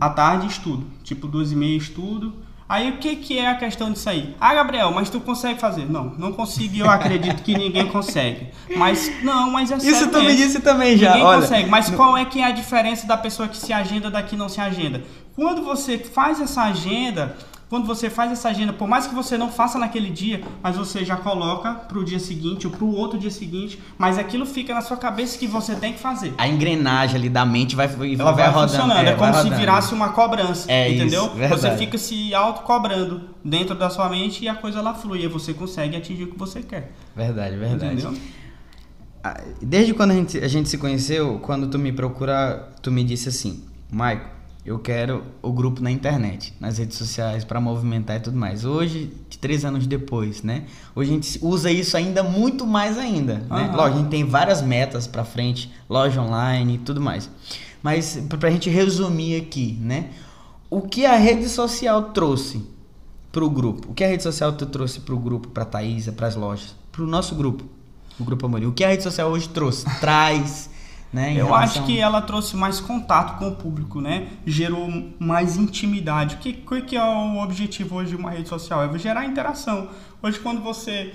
À 0.00 0.10
tarde 0.10 0.48
estudo, 0.48 0.84
tipo 1.04 1.28
duas 1.28 1.52
e 1.52 1.54
meia 1.54 1.76
estudo. 1.76 2.34
Aí 2.68 2.90
o 2.90 2.96
que, 2.96 3.14
que 3.14 3.38
é 3.38 3.48
a 3.48 3.54
questão 3.54 3.92
disso 3.92 4.10
aí? 4.10 4.34
Ah, 4.40 4.52
Gabriel, 4.52 4.90
mas 4.90 5.08
tu 5.08 5.20
consegue 5.20 5.60
fazer? 5.60 5.88
Não, 5.88 6.06
não 6.18 6.32
consigo 6.32 6.74
e 6.74 6.80
eu 6.80 6.90
acredito 6.90 7.40
que 7.44 7.56
ninguém 7.56 7.86
consegue. 7.86 8.48
Mas, 8.76 9.22
não, 9.22 9.48
mas 9.48 9.70
é 9.70 9.76
Isso 9.76 10.10
tu 10.10 10.20
me 10.20 10.34
disse 10.34 10.58
também 10.58 10.98
já. 10.98 11.10
Ninguém 11.10 11.24
Olha, 11.24 11.42
consegue. 11.42 11.70
Mas 11.70 11.88
qual 11.90 12.16
é 12.16 12.24
que 12.24 12.40
é 12.40 12.46
a 12.46 12.50
diferença 12.50 13.06
da 13.06 13.16
pessoa 13.16 13.46
que 13.46 13.56
se 13.56 13.72
agenda 13.72 14.10
da 14.10 14.24
que 14.24 14.36
não 14.36 14.48
se 14.48 14.60
agenda? 14.60 15.04
Quando 15.36 15.62
você 15.62 15.96
faz 15.96 16.40
essa 16.40 16.62
agenda, 16.62 17.36
quando 17.68 17.84
você 17.84 18.08
faz 18.08 18.30
essa 18.30 18.48
agenda, 18.48 18.72
por 18.72 18.86
mais 18.86 19.08
que 19.08 19.14
você 19.14 19.36
não 19.36 19.50
faça 19.50 19.76
naquele 19.76 20.08
dia, 20.10 20.40
mas 20.62 20.76
você 20.76 21.04
já 21.04 21.16
coloca 21.16 21.72
para 21.74 21.98
o 21.98 22.04
dia 22.04 22.20
seguinte 22.20 22.64
ou 22.66 22.72
para 22.72 22.84
o 22.84 22.94
outro 22.94 23.18
dia 23.18 23.30
seguinte, 23.30 23.80
mas 23.98 24.18
aquilo 24.18 24.46
fica 24.46 24.72
na 24.72 24.80
sua 24.80 24.96
cabeça 24.96 25.36
que 25.36 25.48
você 25.48 25.74
tem 25.74 25.92
que 25.92 25.98
fazer. 25.98 26.32
a 26.38 26.46
engrenagem 26.46 27.16
ali 27.16 27.28
da 27.28 27.44
mente 27.44 27.74
vai, 27.74 27.88
vai, 27.88 28.14
Ela 28.14 28.30
vai, 28.32 28.46
rodando. 28.48 28.68
funcionando. 28.70 28.98
É, 29.00 29.04
vai 29.04 29.16
como 29.16 29.32
se 29.32 29.38
rodando. 29.38 29.56
virasse 29.56 29.94
uma 29.94 30.10
cobrança. 30.10 30.70
É 30.70 30.92
entendeu? 30.92 31.26
isso, 31.26 31.34
verdade. 31.34 31.60
você 31.60 31.76
fica 31.76 31.98
se 31.98 32.32
auto-cobrando 32.32 33.22
dentro 33.44 33.74
da 33.74 33.90
sua 33.90 34.08
mente 34.08 34.44
e 34.44 34.48
a 34.48 34.54
coisa 34.54 34.78
ela 34.78 34.94
flui. 34.94 35.24
E 35.24 35.26
você 35.26 35.52
consegue 35.52 35.96
atingir 35.96 36.22
o 36.24 36.28
que 36.28 36.38
você 36.38 36.62
quer. 36.62 36.92
Verdade, 37.16 37.56
verdade. 37.56 37.94
Entendeu? 37.94 38.14
Ah, 39.24 39.40
Desde 39.60 39.92
quando 39.92 40.12
a 40.12 40.14
gente, 40.14 40.38
a 40.38 40.46
gente 40.46 40.68
se 40.68 40.78
conheceu, 40.78 41.40
quando 41.42 41.66
tu 41.66 41.80
me 41.80 41.90
procura, 41.92 42.68
tu 42.80 42.92
me 42.92 43.02
disse 43.02 43.28
assim, 43.28 43.64
Maico, 43.90 44.35
eu 44.66 44.80
quero 44.80 45.22
o 45.40 45.52
grupo 45.52 45.80
na 45.80 45.92
internet, 45.92 46.52
nas 46.58 46.78
redes 46.78 46.98
sociais, 46.98 47.44
para 47.44 47.60
movimentar 47.60 48.16
e 48.16 48.20
tudo 48.20 48.36
mais. 48.36 48.64
Hoje, 48.64 49.12
de 49.30 49.38
três 49.38 49.64
anos 49.64 49.86
depois, 49.86 50.42
né? 50.42 50.64
Hoje 50.92 51.10
a 51.10 51.14
gente 51.14 51.38
usa 51.40 51.70
isso 51.70 51.96
ainda 51.96 52.24
muito 52.24 52.66
mais 52.66 52.98
ainda, 52.98 53.34
né? 53.34 53.46
Aham. 53.48 53.76
Lógico, 53.76 53.98
a 53.98 54.02
gente 54.02 54.10
tem 54.10 54.24
várias 54.24 54.60
metas 54.60 55.06
para 55.06 55.24
frente, 55.24 55.72
loja 55.88 56.20
online 56.20 56.74
e 56.74 56.78
tudo 56.78 57.00
mais. 57.00 57.30
Mas 57.80 58.16
pra 58.28 58.36
pra 58.36 58.50
gente 58.50 58.68
resumir 58.68 59.40
aqui, 59.40 59.78
né? 59.80 60.10
O 60.68 60.80
que 60.82 61.06
a 61.06 61.14
rede 61.14 61.48
social 61.48 62.10
trouxe 62.10 62.66
pro 63.30 63.48
grupo? 63.48 63.92
O 63.92 63.94
que 63.94 64.02
a 64.02 64.08
rede 64.08 64.24
social 64.24 64.52
trouxe 64.52 64.98
pro 64.98 65.16
grupo, 65.16 65.46
pra 65.46 65.64
Thaisa, 65.64 66.10
pras 66.10 66.34
lojas? 66.34 66.74
Pro 66.90 67.06
nosso 67.06 67.36
grupo, 67.36 67.64
o 68.18 68.24
Grupo 68.24 68.46
Amorim. 68.46 68.66
O 68.66 68.72
que 68.72 68.82
a 68.82 68.88
rede 68.88 69.04
social 69.04 69.30
hoje 69.30 69.48
trouxe? 69.48 69.84
Traz, 70.00 70.68
né? 71.12 71.30
Eu 71.32 71.46
relação- 71.46 71.56
acho 71.56 71.82
que 71.84 71.98
ela 71.98 72.20
trouxe 72.20 72.56
mais 72.56 72.80
contato 72.80 73.38
com 73.38 73.48
o 73.48 73.54
público, 73.56 74.00
né? 74.00 74.28
Gerou 74.46 74.88
mais 75.18 75.56
intimidade. 75.56 76.36
O 76.36 76.38
que, 76.38 76.52
que 76.52 76.96
é 76.96 77.02
o 77.02 77.42
objetivo 77.42 77.96
hoje 77.96 78.10
de 78.10 78.16
uma 78.16 78.30
rede 78.30 78.48
social? 78.48 78.82
É 78.84 78.98
gerar 78.98 79.24
interação. 79.24 79.88
Hoje, 80.22 80.38
quando 80.40 80.60
você 80.62 81.12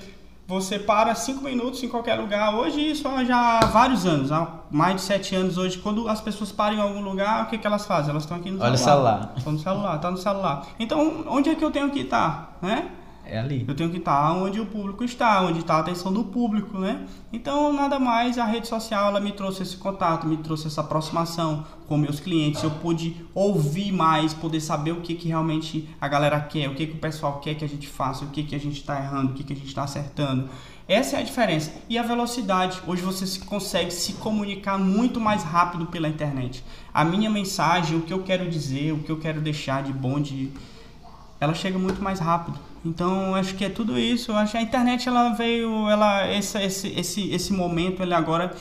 você 0.47 0.77
para 0.77 1.15
cinco 1.15 1.45
minutos 1.45 1.81
em 1.81 1.87
qualquer 1.87 2.15
lugar, 2.15 2.53
hoje 2.53 2.91
isso 2.91 3.03
já 3.25 3.59
há 3.59 3.65
vários 3.67 4.05
anos, 4.05 4.33
há 4.33 4.45
mais 4.69 4.95
de 4.97 5.01
sete 5.03 5.33
anos 5.33 5.57
hoje, 5.57 5.77
quando 5.77 6.09
as 6.09 6.19
pessoas 6.19 6.51
param 6.51 6.75
em 6.75 6.81
algum 6.81 6.99
lugar, 7.01 7.43
o 7.43 7.45
que, 7.49 7.57
que 7.57 7.65
elas 7.65 7.85
fazem? 7.85 8.09
Elas 8.09 8.23
estão 8.23 8.35
aqui 8.35 8.51
no 8.51 8.61
Olha 8.61 8.73
o 8.73 8.77
celular. 8.77 9.11
celular. 9.13 9.33
Estão 9.37 9.53
no 9.53 9.59
celular, 9.59 9.97
tá 9.99 10.11
no 10.11 10.17
celular. 10.17 10.67
Então, 10.77 11.23
onde 11.27 11.49
é 11.49 11.55
que 11.55 11.63
eu 11.63 11.71
tenho 11.71 11.89
que 11.89 12.01
estar, 12.01 12.57
né? 12.61 12.89
É 13.31 13.39
ali. 13.39 13.63
Eu 13.65 13.73
tenho 13.73 13.89
que 13.89 13.97
estar 13.97 14.33
onde 14.33 14.59
o 14.59 14.65
público 14.65 15.05
está, 15.05 15.41
onde 15.41 15.59
está 15.59 15.75
a 15.75 15.79
atenção 15.79 16.11
do 16.11 16.21
público, 16.21 16.77
né? 16.77 17.07
Então, 17.31 17.71
nada 17.71 17.97
mais, 17.97 18.37
a 18.37 18.43
rede 18.43 18.67
social 18.67 19.07
ela 19.07 19.21
me 19.21 19.31
trouxe 19.31 19.63
esse 19.63 19.77
contato, 19.77 20.27
me 20.27 20.35
trouxe 20.35 20.67
essa 20.67 20.81
aproximação 20.81 21.65
com 21.87 21.97
meus 21.97 22.19
clientes. 22.19 22.61
Eu 22.61 22.71
pude 22.71 23.15
ouvir 23.33 23.93
mais, 23.93 24.33
poder 24.33 24.59
saber 24.59 24.91
o 24.91 24.99
que, 24.99 25.15
que 25.15 25.29
realmente 25.29 25.87
a 26.01 26.09
galera 26.09 26.41
quer, 26.41 26.67
o 26.67 26.75
que, 26.75 26.85
que 26.85 26.97
o 26.97 26.99
pessoal 26.99 27.39
quer 27.39 27.55
que 27.55 27.63
a 27.63 27.69
gente 27.69 27.87
faça, 27.87 28.25
o 28.25 28.27
que, 28.27 28.43
que 28.43 28.53
a 28.53 28.59
gente 28.59 28.81
está 28.81 28.99
errando, 28.99 29.31
o 29.31 29.33
que, 29.33 29.45
que 29.45 29.53
a 29.53 29.55
gente 29.55 29.69
está 29.69 29.83
acertando. 29.83 30.49
Essa 30.85 31.15
é 31.15 31.19
a 31.21 31.23
diferença. 31.23 31.71
E 31.87 31.97
a 31.97 32.03
velocidade. 32.03 32.81
Hoje 32.85 33.01
você 33.01 33.25
se 33.25 33.39
consegue 33.39 33.91
se 33.91 34.11
comunicar 34.13 34.77
muito 34.77 35.21
mais 35.21 35.41
rápido 35.41 35.85
pela 35.85 36.09
internet. 36.09 36.65
A 36.93 37.05
minha 37.05 37.29
mensagem, 37.29 37.97
o 37.97 38.01
que 38.01 38.11
eu 38.11 38.23
quero 38.23 38.49
dizer, 38.49 38.91
o 38.91 38.99
que 38.99 39.09
eu 39.09 39.17
quero 39.17 39.39
deixar 39.39 39.83
de 39.83 39.93
bom, 39.93 40.19
de, 40.19 40.51
ela 41.39 41.53
chega 41.53 41.79
muito 41.79 42.03
mais 42.03 42.19
rápido. 42.19 42.70
Então, 42.83 43.35
acho 43.35 43.55
que 43.55 43.65
é 43.65 43.69
tudo 43.69 43.97
isso. 43.97 44.31
Acho 44.33 44.53
que 44.53 44.57
a 44.57 44.61
internet 44.61 45.07
ela 45.07 45.33
veio, 45.33 45.87
ela 45.87 46.31
esse 46.31 46.57
esse 46.57 46.87
esse, 46.87 47.29
esse 47.31 47.53
momento 47.53 48.01
ele 48.01 48.13
agora 48.13 48.55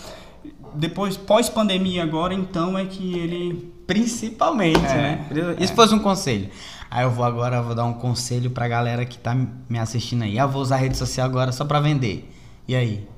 depois 0.75 1.17
pós 1.17 1.49
pandemia 1.49 2.03
agora, 2.03 2.35
então 2.35 2.79
é 2.79 2.85
que 2.85 3.19
ele 3.19 3.73
Principalmente, 3.91 4.87
É, 4.87 4.95
né? 4.95 5.29
E 5.59 5.67
se 5.67 5.75
fosse 5.75 5.93
um 5.93 5.99
conselho? 5.99 6.49
Aí 6.89 7.03
eu 7.03 7.11
vou 7.11 7.25
agora, 7.25 7.57
eu 7.57 7.65
vou 7.65 7.75
dar 7.75 7.85
um 7.85 7.93
conselho 7.93 8.49
pra 8.49 8.69
galera 8.69 9.05
que 9.05 9.19
tá 9.19 9.35
me 9.69 9.79
assistindo 9.81 10.23
aí. 10.23 10.39
Ah, 10.39 10.47
vou 10.47 10.63
usar 10.63 10.77
a 10.77 10.79
rede 10.79 10.97
social 10.97 11.27
agora 11.27 11.51
só 11.51 11.65
pra 11.65 11.81
vender. 11.81 12.33
E 12.69 12.77
aí? 12.77 13.09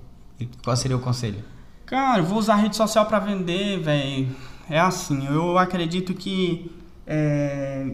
Qual 0.64 0.74
seria 0.74 0.96
o 0.96 1.00
conselho? 1.00 1.44
Cara, 1.84 2.20
eu 2.20 2.24
vou 2.24 2.38
usar 2.38 2.54
a 2.54 2.56
rede 2.56 2.74
social 2.74 3.04
para 3.04 3.18
vender, 3.18 3.80
velho. 3.80 4.34
É 4.70 4.80
assim, 4.80 5.26
eu 5.26 5.58
acredito 5.58 6.14
que 6.14 6.72
é, 7.06 7.92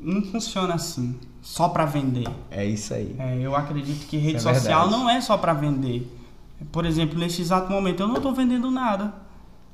não 0.00 0.22
funciona 0.22 0.74
assim, 0.74 1.18
só 1.46 1.68
para 1.68 1.84
vender. 1.84 2.26
É 2.50 2.66
isso 2.66 2.92
aí. 2.92 3.14
É, 3.20 3.38
eu 3.40 3.54
acredito 3.54 4.04
que 4.08 4.16
rede 4.16 4.38
é 4.38 4.40
social 4.40 4.90
não 4.90 5.08
é 5.08 5.20
só 5.20 5.38
para 5.38 5.52
vender. 5.52 6.12
Por 6.72 6.84
exemplo, 6.84 7.16
nesse 7.16 7.40
exato 7.40 7.70
momento 7.70 8.02
eu 8.02 8.08
não 8.08 8.20
tô 8.20 8.32
vendendo 8.32 8.68
nada. 8.68 9.14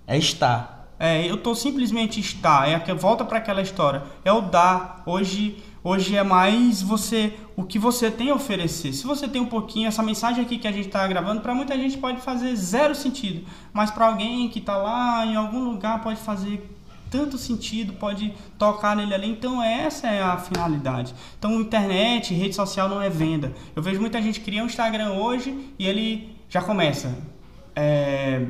É 0.06 0.18
estar. 0.18 0.86
É, 0.98 1.24
eu 1.28 1.38
tô 1.38 1.54
simplesmente 1.54 2.20
estar, 2.20 2.68
é 2.68 2.78
que 2.78 2.92
volta 2.92 3.24
para 3.24 3.38
aquela 3.38 3.62
história. 3.62 4.02
É 4.22 4.30
o 4.30 4.42
dar. 4.42 5.02
Hoje, 5.06 5.64
hoje 5.82 6.14
é 6.14 6.22
mais 6.22 6.82
você 6.82 7.32
o 7.56 7.64
que 7.64 7.78
você 7.78 8.10
tem 8.10 8.28
a 8.28 8.34
oferecer. 8.34 8.92
Se 8.92 9.06
você 9.06 9.26
tem 9.26 9.40
um 9.40 9.46
pouquinho, 9.46 9.88
essa 9.88 10.02
mensagem 10.02 10.44
aqui 10.44 10.58
que 10.58 10.68
a 10.68 10.72
gente 10.72 10.88
está 10.88 11.08
gravando, 11.08 11.40
para 11.40 11.54
muita 11.54 11.74
gente 11.74 11.96
pode 11.96 12.20
fazer 12.20 12.54
zero 12.54 12.94
sentido, 12.94 13.46
mas 13.72 13.90
para 13.90 14.06
alguém 14.08 14.46
que 14.50 14.58
está 14.58 14.76
lá 14.76 15.24
em 15.24 15.36
algum 15.36 15.64
lugar 15.64 16.02
pode 16.02 16.20
fazer 16.20 16.70
tanto 17.12 17.36
sentido, 17.36 17.92
pode 17.92 18.32
tocar 18.58 18.96
nele 18.96 19.14
ali. 19.14 19.30
Então 19.30 19.62
essa 19.62 20.08
é 20.08 20.22
a 20.22 20.38
finalidade. 20.38 21.14
Então 21.38 21.60
internet, 21.60 22.32
rede 22.32 22.56
social 22.56 22.88
não 22.88 23.02
é 23.02 23.10
venda. 23.10 23.52
Eu 23.76 23.82
vejo 23.82 24.00
muita 24.00 24.20
gente 24.20 24.40
criar 24.40 24.62
um 24.62 24.66
Instagram 24.66 25.12
hoje 25.12 25.72
e 25.78 25.86
ele 25.86 26.34
já 26.48 26.62
começa. 26.62 27.14
É, 27.76 28.46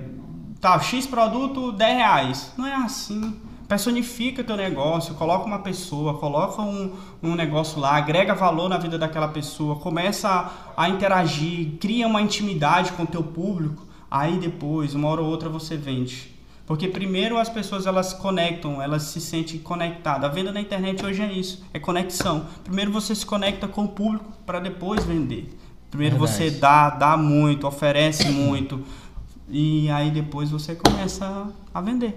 tá, 0.60 0.78
X 0.78 1.06
produto, 1.08 1.72
10 1.72 1.96
reais. 1.96 2.52
Não 2.56 2.64
é 2.64 2.74
assim. 2.74 3.36
Personifica 3.66 4.44
teu 4.44 4.56
negócio, 4.56 5.14
coloca 5.14 5.46
uma 5.46 5.58
pessoa, 5.58 6.18
coloca 6.18 6.60
um, 6.60 6.92
um 7.22 7.34
negócio 7.34 7.80
lá, 7.80 7.96
agrega 7.96 8.34
valor 8.34 8.68
na 8.68 8.76
vida 8.76 8.98
daquela 8.98 9.28
pessoa, 9.28 9.76
começa 9.76 10.28
a, 10.28 10.84
a 10.84 10.88
interagir, 10.90 11.78
cria 11.80 12.06
uma 12.06 12.20
intimidade 12.20 12.92
com 12.92 13.06
teu 13.06 13.22
público, 13.22 13.86
aí 14.10 14.36
depois, 14.36 14.94
uma 14.94 15.08
hora 15.08 15.22
ou 15.22 15.28
outra, 15.28 15.48
você 15.48 15.74
vende. 15.74 16.31
Porque 16.72 16.88
primeiro 16.88 17.36
as 17.36 17.50
pessoas 17.50 17.84
elas 17.84 18.06
se 18.06 18.16
conectam, 18.16 18.80
elas 18.80 19.02
se 19.02 19.20
sentem 19.20 19.58
conectadas. 19.58 20.24
A 20.24 20.32
venda 20.32 20.50
na 20.50 20.58
internet 20.58 21.04
hoje 21.04 21.20
é 21.20 21.30
isso, 21.30 21.62
é 21.70 21.78
conexão. 21.78 22.46
Primeiro 22.64 22.90
você 22.90 23.14
se 23.14 23.26
conecta 23.26 23.68
com 23.68 23.84
o 23.84 23.88
público 23.88 24.32
para 24.46 24.58
depois 24.58 25.04
vender. 25.04 25.54
Primeiro 25.90 26.16
Verdade. 26.16 26.38
você 26.38 26.50
dá, 26.50 26.88
dá 26.88 27.14
muito, 27.14 27.66
oferece 27.66 28.26
muito 28.32 28.82
e 29.50 29.90
aí 29.90 30.10
depois 30.10 30.50
você 30.50 30.74
começa 30.74 31.46
a 31.74 31.80
vender. 31.82 32.14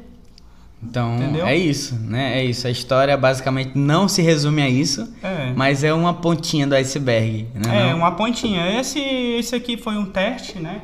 Então, 0.82 1.18
Entendeu? 1.18 1.46
é 1.46 1.58
isso, 1.58 1.96
né? 1.96 2.40
É 2.40 2.46
isso. 2.46 2.66
A 2.66 2.72
história 2.72 3.18
basicamente 3.18 3.78
não 3.78 4.08
se 4.08 4.22
resume 4.22 4.62
a 4.62 4.70
isso, 4.70 5.14
é. 5.22 5.52
mas 5.54 5.84
é 5.84 5.94
uma 5.94 6.14
pontinha 6.14 6.66
do 6.66 6.76
iceberg, 6.76 7.50
né? 7.54 7.90
É, 7.90 7.94
uma 7.94 8.14
pontinha. 8.14 8.80
Esse, 8.80 9.02
esse 9.02 9.54
aqui 9.54 9.76
foi 9.76 9.98
um 9.98 10.06
teste, 10.06 10.60
né? 10.60 10.80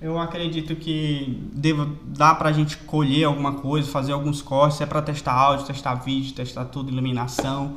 Eu 0.00 0.18
acredito 0.18 0.76
que 0.76 1.48
deva, 1.52 1.88
dá 2.04 2.34
pra 2.34 2.52
gente 2.52 2.76
colher 2.76 3.24
alguma 3.24 3.54
coisa, 3.54 3.90
fazer 3.90 4.12
alguns 4.12 4.42
cortes, 4.42 4.80
é 4.80 4.86
para 4.86 5.00
testar 5.00 5.32
áudio, 5.32 5.66
testar 5.66 5.94
vídeo, 5.94 6.34
testar 6.34 6.66
tudo, 6.66 6.92
iluminação. 6.92 7.76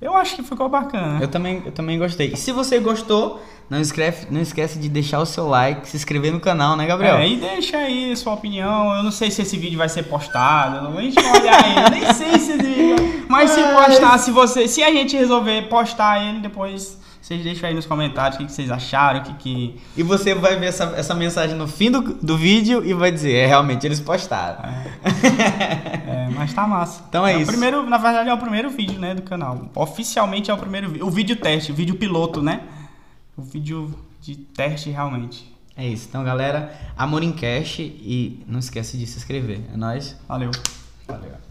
Eu 0.00 0.14
acho 0.14 0.36
que 0.36 0.44
ficou 0.44 0.68
bacana. 0.68 1.20
Eu 1.20 1.26
também, 1.26 1.60
eu 1.66 1.72
também 1.72 1.98
gostei. 1.98 2.28
E 2.28 2.36
se 2.36 2.52
você 2.52 2.78
gostou, 2.78 3.42
não 3.68 3.80
esquece, 3.80 4.28
não 4.30 4.40
esquece 4.40 4.78
de 4.78 4.88
deixar 4.88 5.18
o 5.18 5.26
seu 5.26 5.48
like, 5.48 5.88
se 5.88 5.96
inscrever 5.96 6.32
no 6.32 6.38
canal, 6.38 6.76
né, 6.76 6.86
Gabriel? 6.86 7.16
É, 7.16 7.28
e 7.28 7.36
deixa 7.36 7.76
aí 7.76 8.16
sua 8.16 8.34
opinião. 8.34 8.94
Eu 8.94 9.02
não 9.02 9.10
sei 9.10 9.28
se 9.28 9.42
esse 9.42 9.56
vídeo 9.56 9.76
vai 9.76 9.88
ser 9.88 10.04
postado. 10.04 10.96
A 10.96 11.02
gente 11.02 11.20
vai 11.20 11.40
olhar 11.40 11.64
aí. 11.64 11.90
Nem 11.90 12.14
sei 12.14 12.38
se. 12.38 12.56
Mas 13.28 13.50
se 13.50 13.60
postar, 13.60 14.18
se 14.18 14.30
você. 14.30 14.68
Se 14.68 14.84
a 14.84 14.92
gente 14.92 15.16
resolver 15.16 15.62
postar 15.62 16.24
ele, 16.24 16.38
depois 16.38 16.96
vocês 17.28 17.44
deixam 17.44 17.68
aí 17.68 17.74
nos 17.74 17.84
comentários 17.84 18.40
o 18.40 18.46
que, 18.46 18.50
vocês 18.50 18.70
acharam, 18.70 19.20
o 19.20 19.22
que, 19.22 19.34
que... 19.34 19.80
E 19.94 20.02
você 20.02 20.34
vai 20.34 20.56
ver 20.58 20.66
essa, 20.66 20.84
essa 20.96 21.14
mensagem 21.14 21.54
no 21.54 21.68
fim 21.68 21.90
do, 21.90 22.00
do 22.14 22.38
vídeo 22.38 22.82
e 22.82 22.94
vai 22.94 23.12
dizer, 23.12 23.34
é, 23.34 23.46
realmente, 23.46 23.86
eles 23.86 24.00
postaram. 24.00 24.64
É, 24.64 26.24
é 26.26 26.28
mas 26.30 26.54
tá 26.54 26.66
massa. 26.66 27.04
Então 27.06 27.26
é, 27.26 27.34
é 27.34 27.36
isso. 27.36 27.46
primeiro, 27.50 27.82
na 27.82 27.98
verdade, 27.98 28.30
é 28.30 28.32
o 28.32 28.38
primeiro 28.38 28.70
vídeo, 28.70 28.98
né, 28.98 29.14
do 29.14 29.20
canal. 29.20 29.68
Oficialmente 29.74 30.50
é 30.50 30.54
o 30.54 30.56
primeiro 30.56 30.88
vídeo. 30.88 31.06
O 31.06 31.10
vídeo 31.10 31.36
teste, 31.36 31.70
o 31.70 31.74
vídeo 31.74 31.96
piloto, 31.96 32.40
né? 32.40 32.62
O 33.36 33.42
vídeo 33.42 33.94
de 34.22 34.34
teste, 34.34 34.88
realmente. 34.88 35.54
É 35.76 35.86
isso. 35.86 36.06
Então, 36.08 36.24
galera, 36.24 36.72
Amor 36.96 37.22
em 37.22 37.32
Cash 37.32 37.80
e 37.80 38.42
não 38.48 38.58
esquece 38.58 38.96
de 38.96 39.06
se 39.06 39.18
inscrever. 39.18 39.60
É 39.70 39.76
nóis. 39.76 40.16
Valeu. 40.26 40.50
Valeu. 41.06 41.47